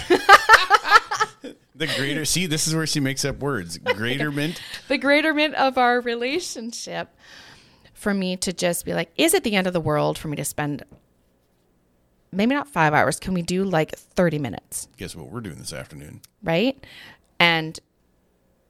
The 1.80 1.86
greater. 1.86 2.26
See, 2.26 2.44
this 2.44 2.68
is 2.68 2.74
where 2.74 2.86
she 2.86 3.00
makes 3.00 3.24
up 3.24 3.38
words. 3.38 3.78
Greaterment. 3.94 4.60
the 4.88 4.98
greaterment 4.98 5.54
of 5.54 5.78
our 5.78 6.02
relationship. 6.02 7.08
For 8.00 8.14
me 8.14 8.34
to 8.38 8.52
just 8.54 8.86
be 8.86 8.94
like, 8.94 9.10
is 9.16 9.34
it 9.34 9.44
the 9.44 9.54
end 9.54 9.66
of 9.66 9.74
the 9.74 9.80
world 9.80 10.16
for 10.16 10.28
me 10.28 10.36
to 10.36 10.44
spend 10.44 10.84
maybe 12.32 12.54
not 12.54 12.66
five 12.66 12.94
hours? 12.94 13.20
Can 13.20 13.34
we 13.34 13.42
do 13.42 13.62
like 13.62 13.94
30 13.94 14.38
minutes? 14.38 14.88
Guess 14.96 15.14
what 15.14 15.30
we're 15.30 15.42
doing 15.42 15.58
this 15.58 15.74
afternoon? 15.74 16.22
Right? 16.42 16.82
And 17.38 17.78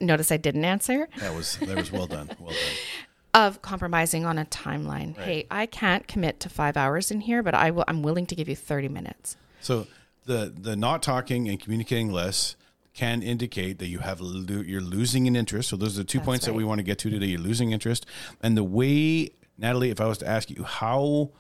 notice 0.01 0.33
I 0.33 0.37
didn't 0.37 0.65
answer 0.65 1.09
That 1.19 1.33
was 1.33 1.59
that 1.59 1.77
was 1.77 1.93
well 1.93 2.09
done. 2.09 2.29
Well 2.41 2.51
done. 2.51 2.59
of 3.35 3.63
compromising 3.63 4.25
on 4.25 4.37
a 4.37 4.47
timeline. 4.47 5.17
Hey, 5.17 5.47
I 5.49 5.67
can't 5.67 6.09
commit 6.09 6.41
to 6.41 6.49
five 6.49 6.77
hours 6.77 7.13
in 7.13 7.21
here, 7.21 7.45
but 7.45 7.55
I 7.55 7.71
will, 7.71 7.85
I'm 7.87 8.03
willing 8.03 8.27
to 8.27 8.35
give 8.35 8.49
you 8.49 8.57
30 8.57 8.89
minutes. 8.89 9.37
So 9.61 9.87
the 10.25 10.53
the 10.57 10.75
not 10.75 11.05
talking 11.05 11.49
and 11.49 11.61
communicating 11.61 12.11
less 12.11 12.57
can 12.93 13.23
indicate 13.23 13.79
that 13.79 13.87
you 13.89 14.01
have 14.01 14.21
lo- 14.21 14.63
you're 14.63 14.81
losing 14.81 15.27
an 15.29 15.37
interest. 15.37 15.69
So 15.69 15.77
those 15.77 15.97
are 15.97 16.03
the 16.03 16.05
two 16.05 16.19
That's 16.19 16.27
points 16.27 16.47
that 16.47 16.55
we 16.55 16.65
want 16.65 16.79
to 16.81 16.83
get 16.83 16.99
to 17.01 17.11
today. 17.11 17.27
You're 17.27 17.41
losing 17.41 17.71
interest, 17.73 18.07
and 18.43 18.57
the 18.57 18.65
way 18.65 19.31
Natalie, 19.59 19.91
if 19.91 20.01
I 20.01 20.07
was 20.07 20.19
to 20.19 20.27
ask 20.29 20.51
you 20.51 20.65
how 20.65 21.31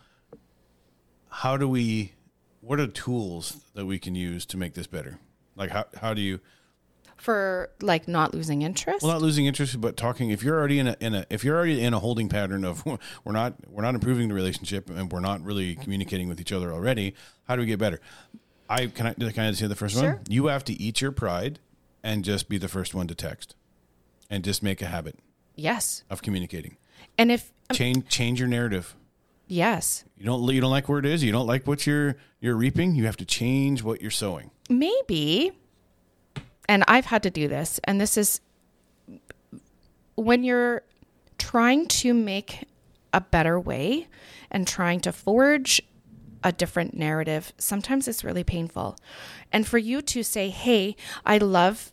how 1.28 1.56
do 1.56 1.68
we 1.68 2.12
what 2.60 2.78
are 2.80 2.86
tools 2.86 3.64
that 3.74 3.86
we 3.86 3.98
can 3.98 4.14
use 4.14 4.44
to 4.46 4.56
make 4.56 4.74
this 4.74 4.86
better? 4.86 5.18
Like 5.56 5.70
how 5.70 5.84
how 6.00 6.14
do 6.14 6.20
you 6.20 6.40
For 7.16 7.70
like 7.80 8.06
not 8.08 8.32
losing 8.34 8.62
interest. 8.62 9.02
well 9.02 9.12
not 9.12 9.22
losing 9.22 9.46
interest 9.46 9.80
but 9.80 9.96
talking 9.96 10.30
if 10.30 10.42
you're 10.42 10.56
already 10.58 10.78
in 10.78 10.86
a 10.88 10.96
in 11.00 11.14
a 11.14 11.26
if 11.30 11.44
you're 11.44 11.56
already 11.56 11.80
in 11.82 11.92
a 11.94 11.98
holding 11.98 12.28
pattern 12.28 12.64
of 12.64 12.84
we're 13.24 13.32
not 13.32 13.54
we're 13.68 13.82
not 13.82 13.94
improving 13.94 14.28
the 14.28 14.34
relationship 14.34 14.88
and 14.88 15.10
we're 15.12 15.20
not 15.20 15.42
really 15.42 15.74
communicating 15.76 16.28
with 16.28 16.40
each 16.40 16.52
other 16.52 16.72
already 16.72 17.14
how 17.44 17.56
do 17.56 17.60
we 17.60 17.66
get 17.66 17.78
better 17.78 18.00
i 18.70 18.87
can 18.87 19.06
i 19.09 19.12
can 19.12 19.40
i 19.40 19.52
say 19.52 19.66
the 19.66 19.76
first 19.76 19.94
Sure. 19.96 20.14
one 20.14 20.20
you 20.28 20.46
have 20.46 20.64
to 20.64 20.72
eat 20.80 21.00
your 21.02 21.12
pride 21.12 21.59
and 22.02 22.24
just 22.24 22.48
be 22.48 22.56
the 22.56 22.68
first 22.68 22.94
one 22.94 23.06
to 23.09 23.14
text 23.14 23.54
and 24.30 24.42
just 24.42 24.62
make 24.62 24.80
a 24.80 24.87
habit 24.87 25.18
yes. 25.56 26.02
of 26.09 26.22
communicating. 26.22 26.76
And 27.18 27.30
if, 27.30 27.52
um, 27.68 27.76
change 27.76 28.09
change 28.09 28.38
your 28.38 28.48
narrative. 28.48 28.94
Yes, 29.48 30.04
you 30.16 30.24
don't 30.24 30.42
you 30.48 30.61
don't 30.61 30.70
like 30.70 30.88
where 30.88 31.00
it 31.00 31.04
is. 31.04 31.22
You 31.22 31.33
don't 31.33 31.46
like 31.46 31.66
what 31.66 31.87
you're 31.87 32.16
you're 32.40 32.56
reaping. 32.56 32.94
You 32.94 33.04
have 33.06 33.16
to 33.18 33.24
change 33.24 33.83
what 33.83 34.00
you're 34.00 34.11
sowing. 34.11 34.50
Maybe 34.70 35.52
and 36.70 36.85
i've 36.87 37.06
had 37.06 37.22
to 37.24 37.30
do 37.30 37.48
this 37.48 37.80
and 37.85 38.00
this 38.00 38.16
is 38.16 38.40
when 40.14 40.44
you're 40.44 40.83
trying 41.37 41.87
to 41.87 42.14
make 42.14 42.64
a 43.12 43.20
better 43.20 43.59
way 43.59 44.06
and 44.52 44.68
trying 44.68 45.00
to 45.00 45.12
forge 45.12 45.83
a 46.42 46.53
different 46.53 46.94
narrative 46.94 47.53
sometimes 47.59 48.09
it's 48.09 48.24
really 48.24 48.44
painful 48.44 48.96
and 49.53 49.66
for 49.66 49.79
you 49.79 50.00
to 50.00 50.22
say 50.22 50.48
hey 50.48 50.96
i 51.26 51.37
love 51.38 51.92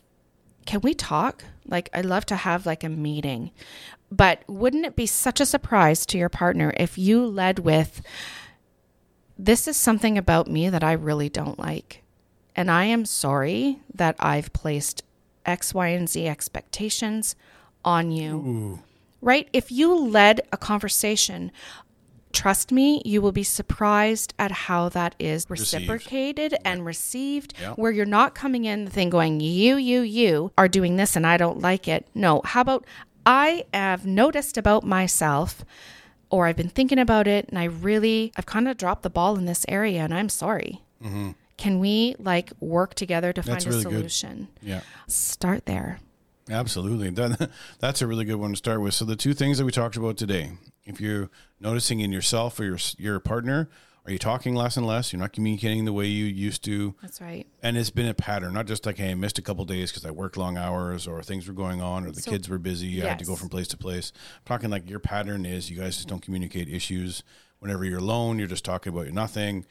can 0.66 0.80
we 0.80 0.94
talk 0.94 1.44
like 1.66 1.88
i 1.92 2.00
love 2.00 2.24
to 2.26 2.36
have 2.36 2.66
like 2.66 2.82
a 2.82 2.88
meeting 2.88 3.50
but 4.10 4.42
wouldn't 4.48 4.86
it 4.86 4.96
be 4.96 5.06
such 5.06 5.40
a 5.40 5.46
surprise 5.46 6.06
to 6.06 6.16
your 6.16 6.30
partner 6.30 6.72
if 6.76 6.96
you 6.96 7.24
led 7.26 7.58
with 7.58 8.00
this 9.38 9.68
is 9.68 9.76
something 9.76 10.18
about 10.18 10.48
me 10.48 10.68
that 10.68 10.82
I 10.82 10.92
really 10.92 11.28
don't 11.28 11.58
like. 11.58 12.02
And 12.56 12.70
I 12.70 12.86
am 12.86 13.04
sorry 13.04 13.78
that 13.94 14.16
I've 14.18 14.52
placed 14.52 15.04
X, 15.46 15.72
Y, 15.72 15.86
and 15.88 16.08
Z 16.08 16.26
expectations 16.26 17.36
on 17.84 18.10
you. 18.10 18.80
Right? 19.20 19.48
If 19.52 19.70
you 19.70 19.96
led 19.96 20.40
a 20.52 20.56
conversation, 20.56 21.52
trust 22.32 22.70
me, 22.72 23.00
you 23.04 23.20
will 23.22 23.32
be 23.32 23.42
surprised 23.42 24.34
at 24.38 24.50
how 24.50 24.88
that 24.90 25.14
is 25.18 25.46
Received. 25.48 25.88
reciprocated 25.88 26.54
and 26.64 26.84
received, 26.84 27.54
Yeah. 27.60 27.72
where 27.74 27.90
you're 27.90 28.04
not 28.06 28.34
coming 28.34 28.64
in 28.64 28.84
the 28.84 28.90
thing 28.90 29.10
going, 29.10 29.40
you, 29.40 29.76
you, 29.76 30.00
you 30.00 30.52
are 30.58 30.68
doing 30.68 30.96
this 30.96 31.16
and 31.16 31.26
I 31.26 31.36
don't 31.36 31.60
like 31.60 31.88
it. 31.88 32.06
No, 32.14 32.42
how 32.44 32.60
about 32.60 32.84
I 33.26 33.64
have 33.74 34.06
noticed 34.06 34.56
about 34.58 34.84
myself 34.84 35.64
or 36.30 36.46
I've 36.46 36.56
been 36.56 36.68
thinking 36.68 36.98
about 36.98 37.26
it 37.26 37.48
and 37.48 37.58
I 37.58 37.64
really, 37.64 38.32
I've 38.36 38.46
kind 38.46 38.68
of 38.68 38.76
dropped 38.76 39.02
the 39.02 39.10
ball 39.10 39.36
in 39.36 39.44
this 39.46 39.64
area 39.68 40.00
and 40.02 40.12
I'm 40.14 40.28
sorry. 40.28 40.82
Can 41.56 41.78
we 41.80 42.14
like 42.18 42.52
work 42.60 42.94
together 42.94 43.32
to 43.32 43.40
Mm-hmm. 43.40 43.50
That's 43.50 43.64
find 43.64 43.74
really 43.74 43.86
a 43.86 43.88
good. 44.02 44.10
solution? 44.10 44.48
yeah 44.62 44.80
Start 45.06 45.66
there. 45.66 45.98
Absolutely. 46.50 47.10
That, 47.10 47.50
that's 47.78 48.00
a 48.02 48.06
really 48.06 48.24
good 48.24 48.36
one 48.36 48.50
to 48.52 48.56
start 48.56 48.80
with. 48.80 48.94
So 48.94 49.04
the 49.04 49.16
two 49.16 49.34
things 49.34 49.58
that 49.58 49.64
we 49.64 49.72
talked 49.72 49.96
about 49.96 50.16
today, 50.16 50.52
if 50.88 51.00
you're 51.00 51.30
noticing 51.60 52.00
in 52.00 52.10
yourself 52.12 52.58
or 52.58 52.64
your 52.64 52.78
your 52.98 53.20
partner, 53.20 53.68
Are 54.06 54.10
you 54.12 54.18
talking 54.18 54.54
less 54.54 54.78
and 54.78 54.86
less? 54.86 55.12
You're 55.12 55.20
not 55.20 55.34
communicating 55.34 55.84
the 55.84 55.92
way 55.92 56.06
you 56.06 56.24
used 56.24 56.64
to. 56.64 56.94
That's 57.02 57.20
right. 57.20 57.46
And 57.62 57.76
it's 57.76 57.90
been 57.90 58.06
a 58.06 58.14
pattern, 58.14 58.54
not 58.54 58.66
just 58.66 58.86
like, 58.86 58.96
hey, 58.96 59.10
I 59.10 59.14
missed 59.14 59.38
a 59.38 59.42
couple 59.42 59.66
days 59.66 59.90
because 59.90 60.06
I 60.06 60.10
worked 60.10 60.38
long 60.38 60.56
hours 60.56 61.06
or 61.06 61.22
things 61.22 61.46
were 61.46 61.52
going 61.52 61.82
on 61.82 62.06
or 62.06 62.10
the 62.10 62.22
So- 62.22 62.30
kids 62.30 62.48
were 62.48 62.56
busy. 62.56 63.02
I 63.04 63.08
had 63.10 63.18
to 63.18 63.26
go 63.26 63.36
from 63.36 63.50
place 63.50 63.68
to 63.68 63.76
place. 63.76 64.12
I'm 64.36 64.42
talking 64.46 64.70
like 64.70 64.88
your 64.88 64.98
pattern 64.98 65.44
is 65.44 65.68
you 65.70 65.76
guys 65.76 65.96
just 65.96 66.08
don't 66.08 66.22
communicate 66.22 66.70
issues. 66.70 67.22
Whenever 67.58 67.84
you're 67.84 67.98
alone, 67.98 68.38
you're 68.38 68.48
just 68.48 68.64
talking 68.64 68.94
about 68.94 69.08
nothing, 69.08 69.66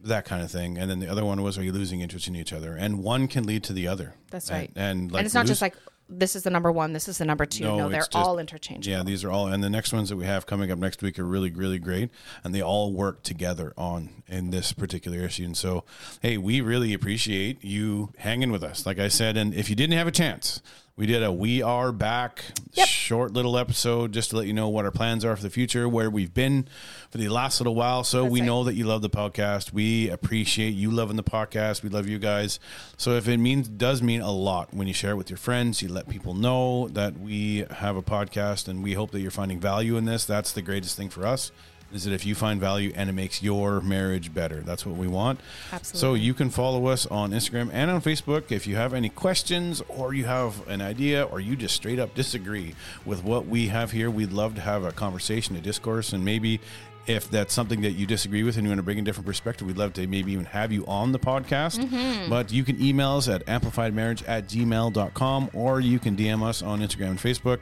that 0.00 0.26
kind 0.26 0.42
of 0.42 0.50
thing. 0.50 0.76
And 0.76 0.90
then 0.90 0.98
the 0.98 1.08
other 1.10 1.24
one 1.24 1.40
was, 1.42 1.56
are 1.56 1.62
you 1.64 1.72
losing 1.72 2.02
interest 2.02 2.28
in 2.28 2.36
each 2.36 2.52
other? 2.52 2.76
And 2.76 3.02
one 3.02 3.26
can 3.26 3.44
lead 3.46 3.64
to 3.64 3.72
the 3.72 3.88
other. 3.88 4.12
That's 4.30 4.50
And- 4.50 4.58
right. 4.58 4.70
And, 4.76 5.10
like 5.10 5.20
and 5.20 5.26
it's 5.26 5.34
not 5.34 5.44
lose- 5.46 5.50
just 5.52 5.62
like 5.62 5.76
this 6.08 6.34
is 6.34 6.42
the 6.42 6.50
number 6.50 6.72
one, 6.72 6.92
this 6.92 7.06
is 7.08 7.18
the 7.18 7.24
number 7.24 7.44
two. 7.46 7.64
No, 7.64 7.76
No, 7.78 7.88
they're 7.88 8.00
just- 8.00 8.14
all 8.16 8.38
interchangeable. 8.38 8.90
Yeah, 8.96 9.02
these 9.02 9.24
are 9.24 9.30
all, 9.30 9.46
and 9.48 9.62
the 9.62 9.70
next 9.70 9.92
ones 9.92 10.08
that 10.08 10.16
we 10.16 10.24
have 10.24 10.46
coming 10.46 10.70
up 10.70 10.78
next 10.78 11.02
week 11.02 11.18
are 11.18 11.24
really, 11.24 11.50
really 11.50 11.78
great, 11.78 12.10
and 12.42 12.54
they 12.54 12.62
all 12.62 12.92
work 12.92 13.22
together 13.22 13.72
on 13.76 14.22
in 14.26 14.50
this 14.50 14.72
particular 14.72 15.18
issue. 15.18 15.44
And 15.44 15.56
so, 15.56 15.84
hey, 16.22 16.38
we 16.38 16.60
really 16.60 16.92
appreciate 16.94 17.62
you 17.62 18.12
hanging 18.18 18.50
with 18.50 18.62
us. 18.64 18.86
Like 18.86 18.98
I 18.98 19.08
said, 19.08 19.36
and 19.36 19.52
if 19.54 19.68
you 19.68 19.76
didn't 19.76 19.96
have 19.96 20.06
a 20.06 20.12
chance, 20.12 20.62
we 20.98 21.06
did 21.06 21.22
a 21.22 21.32
"We 21.32 21.62
Are 21.62 21.92
Back" 21.92 22.44
Yep. 22.74 22.86
short 22.86 23.32
little 23.32 23.56
episode 23.56 24.12
just 24.12 24.30
to 24.30 24.36
let 24.36 24.46
you 24.46 24.52
know 24.52 24.68
what 24.68 24.84
our 24.84 24.90
plans 24.90 25.24
are 25.24 25.34
for 25.34 25.42
the 25.42 25.50
future, 25.50 25.88
where 25.88 26.10
we've 26.10 26.34
been 26.34 26.68
for 27.10 27.18
the 27.18 27.28
last 27.28 27.60
little 27.60 27.74
while. 27.74 28.04
So 28.04 28.22
That's 28.22 28.32
we 28.32 28.40
right. 28.40 28.46
know 28.46 28.64
that 28.64 28.74
you 28.74 28.84
love 28.84 29.02
the 29.02 29.08
podcast. 29.10 29.72
We 29.72 30.10
appreciate 30.10 30.70
you 30.70 30.90
loving 30.90 31.16
the 31.16 31.24
podcast. 31.24 31.82
We 31.82 31.88
love 31.88 32.06
you 32.08 32.18
guys. 32.18 32.60
So 32.96 33.12
if 33.12 33.26
it 33.26 33.38
means 33.38 33.68
does 33.68 34.02
mean 34.02 34.20
a 34.20 34.30
lot 34.30 34.74
when 34.74 34.86
you 34.86 34.92
share 34.94 35.12
it 35.12 35.16
with 35.16 35.30
your 35.30 35.38
friends, 35.38 35.80
you 35.82 35.88
let 35.88 36.08
people 36.08 36.34
know 36.34 36.88
that 36.88 37.18
we 37.18 37.64
have 37.70 37.96
a 37.96 38.02
podcast, 38.02 38.68
and 38.68 38.82
we 38.82 38.92
hope 38.92 39.12
that 39.12 39.20
you're 39.20 39.30
finding 39.30 39.58
value 39.60 39.96
in 39.96 40.04
this. 40.04 40.24
That's 40.24 40.52
the 40.52 40.62
greatest 40.62 40.96
thing 40.96 41.08
for 41.08 41.24
us. 41.26 41.50
Is 41.92 42.04
that 42.04 42.12
if 42.12 42.26
you 42.26 42.34
find 42.34 42.60
value 42.60 42.92
and 42.94 43.08
it 43.08 43.14
makes 43.14 43.42
your 43.42 43.80
marriage 43.80 44.34
better? 44.34 44.60
That's 44.60 44.84
what 44.84 44.96
we 44.96 45.08
want. 45.08 45.40
Absolutely. 45.72 46.00
So 46.00 46.14
you 46.14 46.34
can 46.34 46.50
follow 46.50 46.86
us 46.86 47.06
on 47.06 47.30
Instagram 47.30 47.70
and 47.72 47.90
on 47.90 48.02
Facebook 48.02 48.52
if 48.52 48.66
you 48.66 48.76
have 48.76 48.92
any 48.92 49.08
questions 49.08 49.82
or 49.88 50.12
you 50.12 50.26
have 50.26 50.66
an 50.68 50.82
idea 50.82 51.24
or 51.24 51.40
you 51.40 51.56
just 51.56 51.74
straight 51.74 51.98
up 51.98 52.14
disagree 52.14 52.74
with 53.06 53.24
what 53.24 53.46
we 53.46 53.68
have 53.68 53.92
here. 53.92 54.10
We'd 54.10 54.32
love 54.32 54.54
to 54.56 54.60
have 54.60 54.84
a 54.84 54.92
conversation, 54.92 55.56
a 55.56 55.60
discourse, 55.60 56.12
and 56.12 56.24
maybe 56.24 56.60
if 57.08 57.30
that's 57.30 57.54
something 57.54 57.80
that 57.80 57.92
you 57.92 58.06
disagree 58.06 58.42
with 58.42 58.56
and 58.56 58.64
you 58.64 58.70
want 58.70 58.78
to 58.78 58.82
bring 58.82 58.98
a 58.98 59.02
different 59.02 59.26
perspective, 59.26 59.66
we'd 59.66 59.78
love 59.78 59.94
to 59.94 60.06
maybe 60.06 60.32
even 60.32 60.44
have 60.44 60.70
you 60.70 60.86
on 60.86 61.12
the 61.12 61.18
podcast. 61.18 61.78
Mm-hmm. 61.78 62.28
But 62.28 62.52
you 62.52 62.64
can 62.64 62.80
email 62.82 63.16
us 63.16 63.28
at 63.28 63.44
amplifiedmarriage 63.46 64.24
at 64.28 64.46
gmail.com 64.46 65.50
or 65.54 65.80
you 65.80 65.98
can 65.98 66.16
DM 66.16 66.42
us 66.42 66.62
on 66.62 66.80
Instagram 66.80 67.10
and 67.10 67.18
Facebook. 67.18 67.60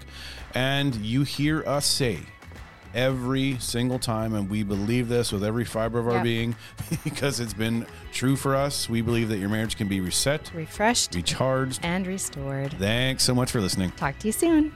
And 0.55 0.97
you 0.97 1.23
hear 1.23 1.63
us 1.65 1.87
say, 1.87 2.19
every 2.97 3.57
single 3.61 3.99
time, 3.99 4.35
and 4.35 4.49
we 4.51 4.63
believe 4.63 5.09
this 5.09 5.31
with 5.31 5.45
every 5.45 5.65
fiber 5.65 5.99
of 6.01 6.09
our 6.09 6.15
Yep. 6.15 6.25
being 6.25 6.57
because 7.05 7.39
it's 7.39 7.55
been 7.55 7.87
true 8.13 8.35
for 8.37 8.57
us. 8.57 8.89
We 8.89 9.03
believe 9.03 9.29
that 9.29 9.39
your 9.39 9.49
marriage 9.51 9.77
can 9.77 9.87
be 9.87 10.01
reset, 10.01 10.51
Refreshed 10.55 11.15
recharged. 11.15 11.81
and 11.83 12.07
restored. 12.07 12.73
Thanks 12.79 13.23
so 13.23 13.35
much 13.35 13.51
for 13.53 13.61
listening. 13.61 13.91
Talk 13.93 14.19
to 14.21 14.27
you 14.29 14.33
soon. 14.33 14.73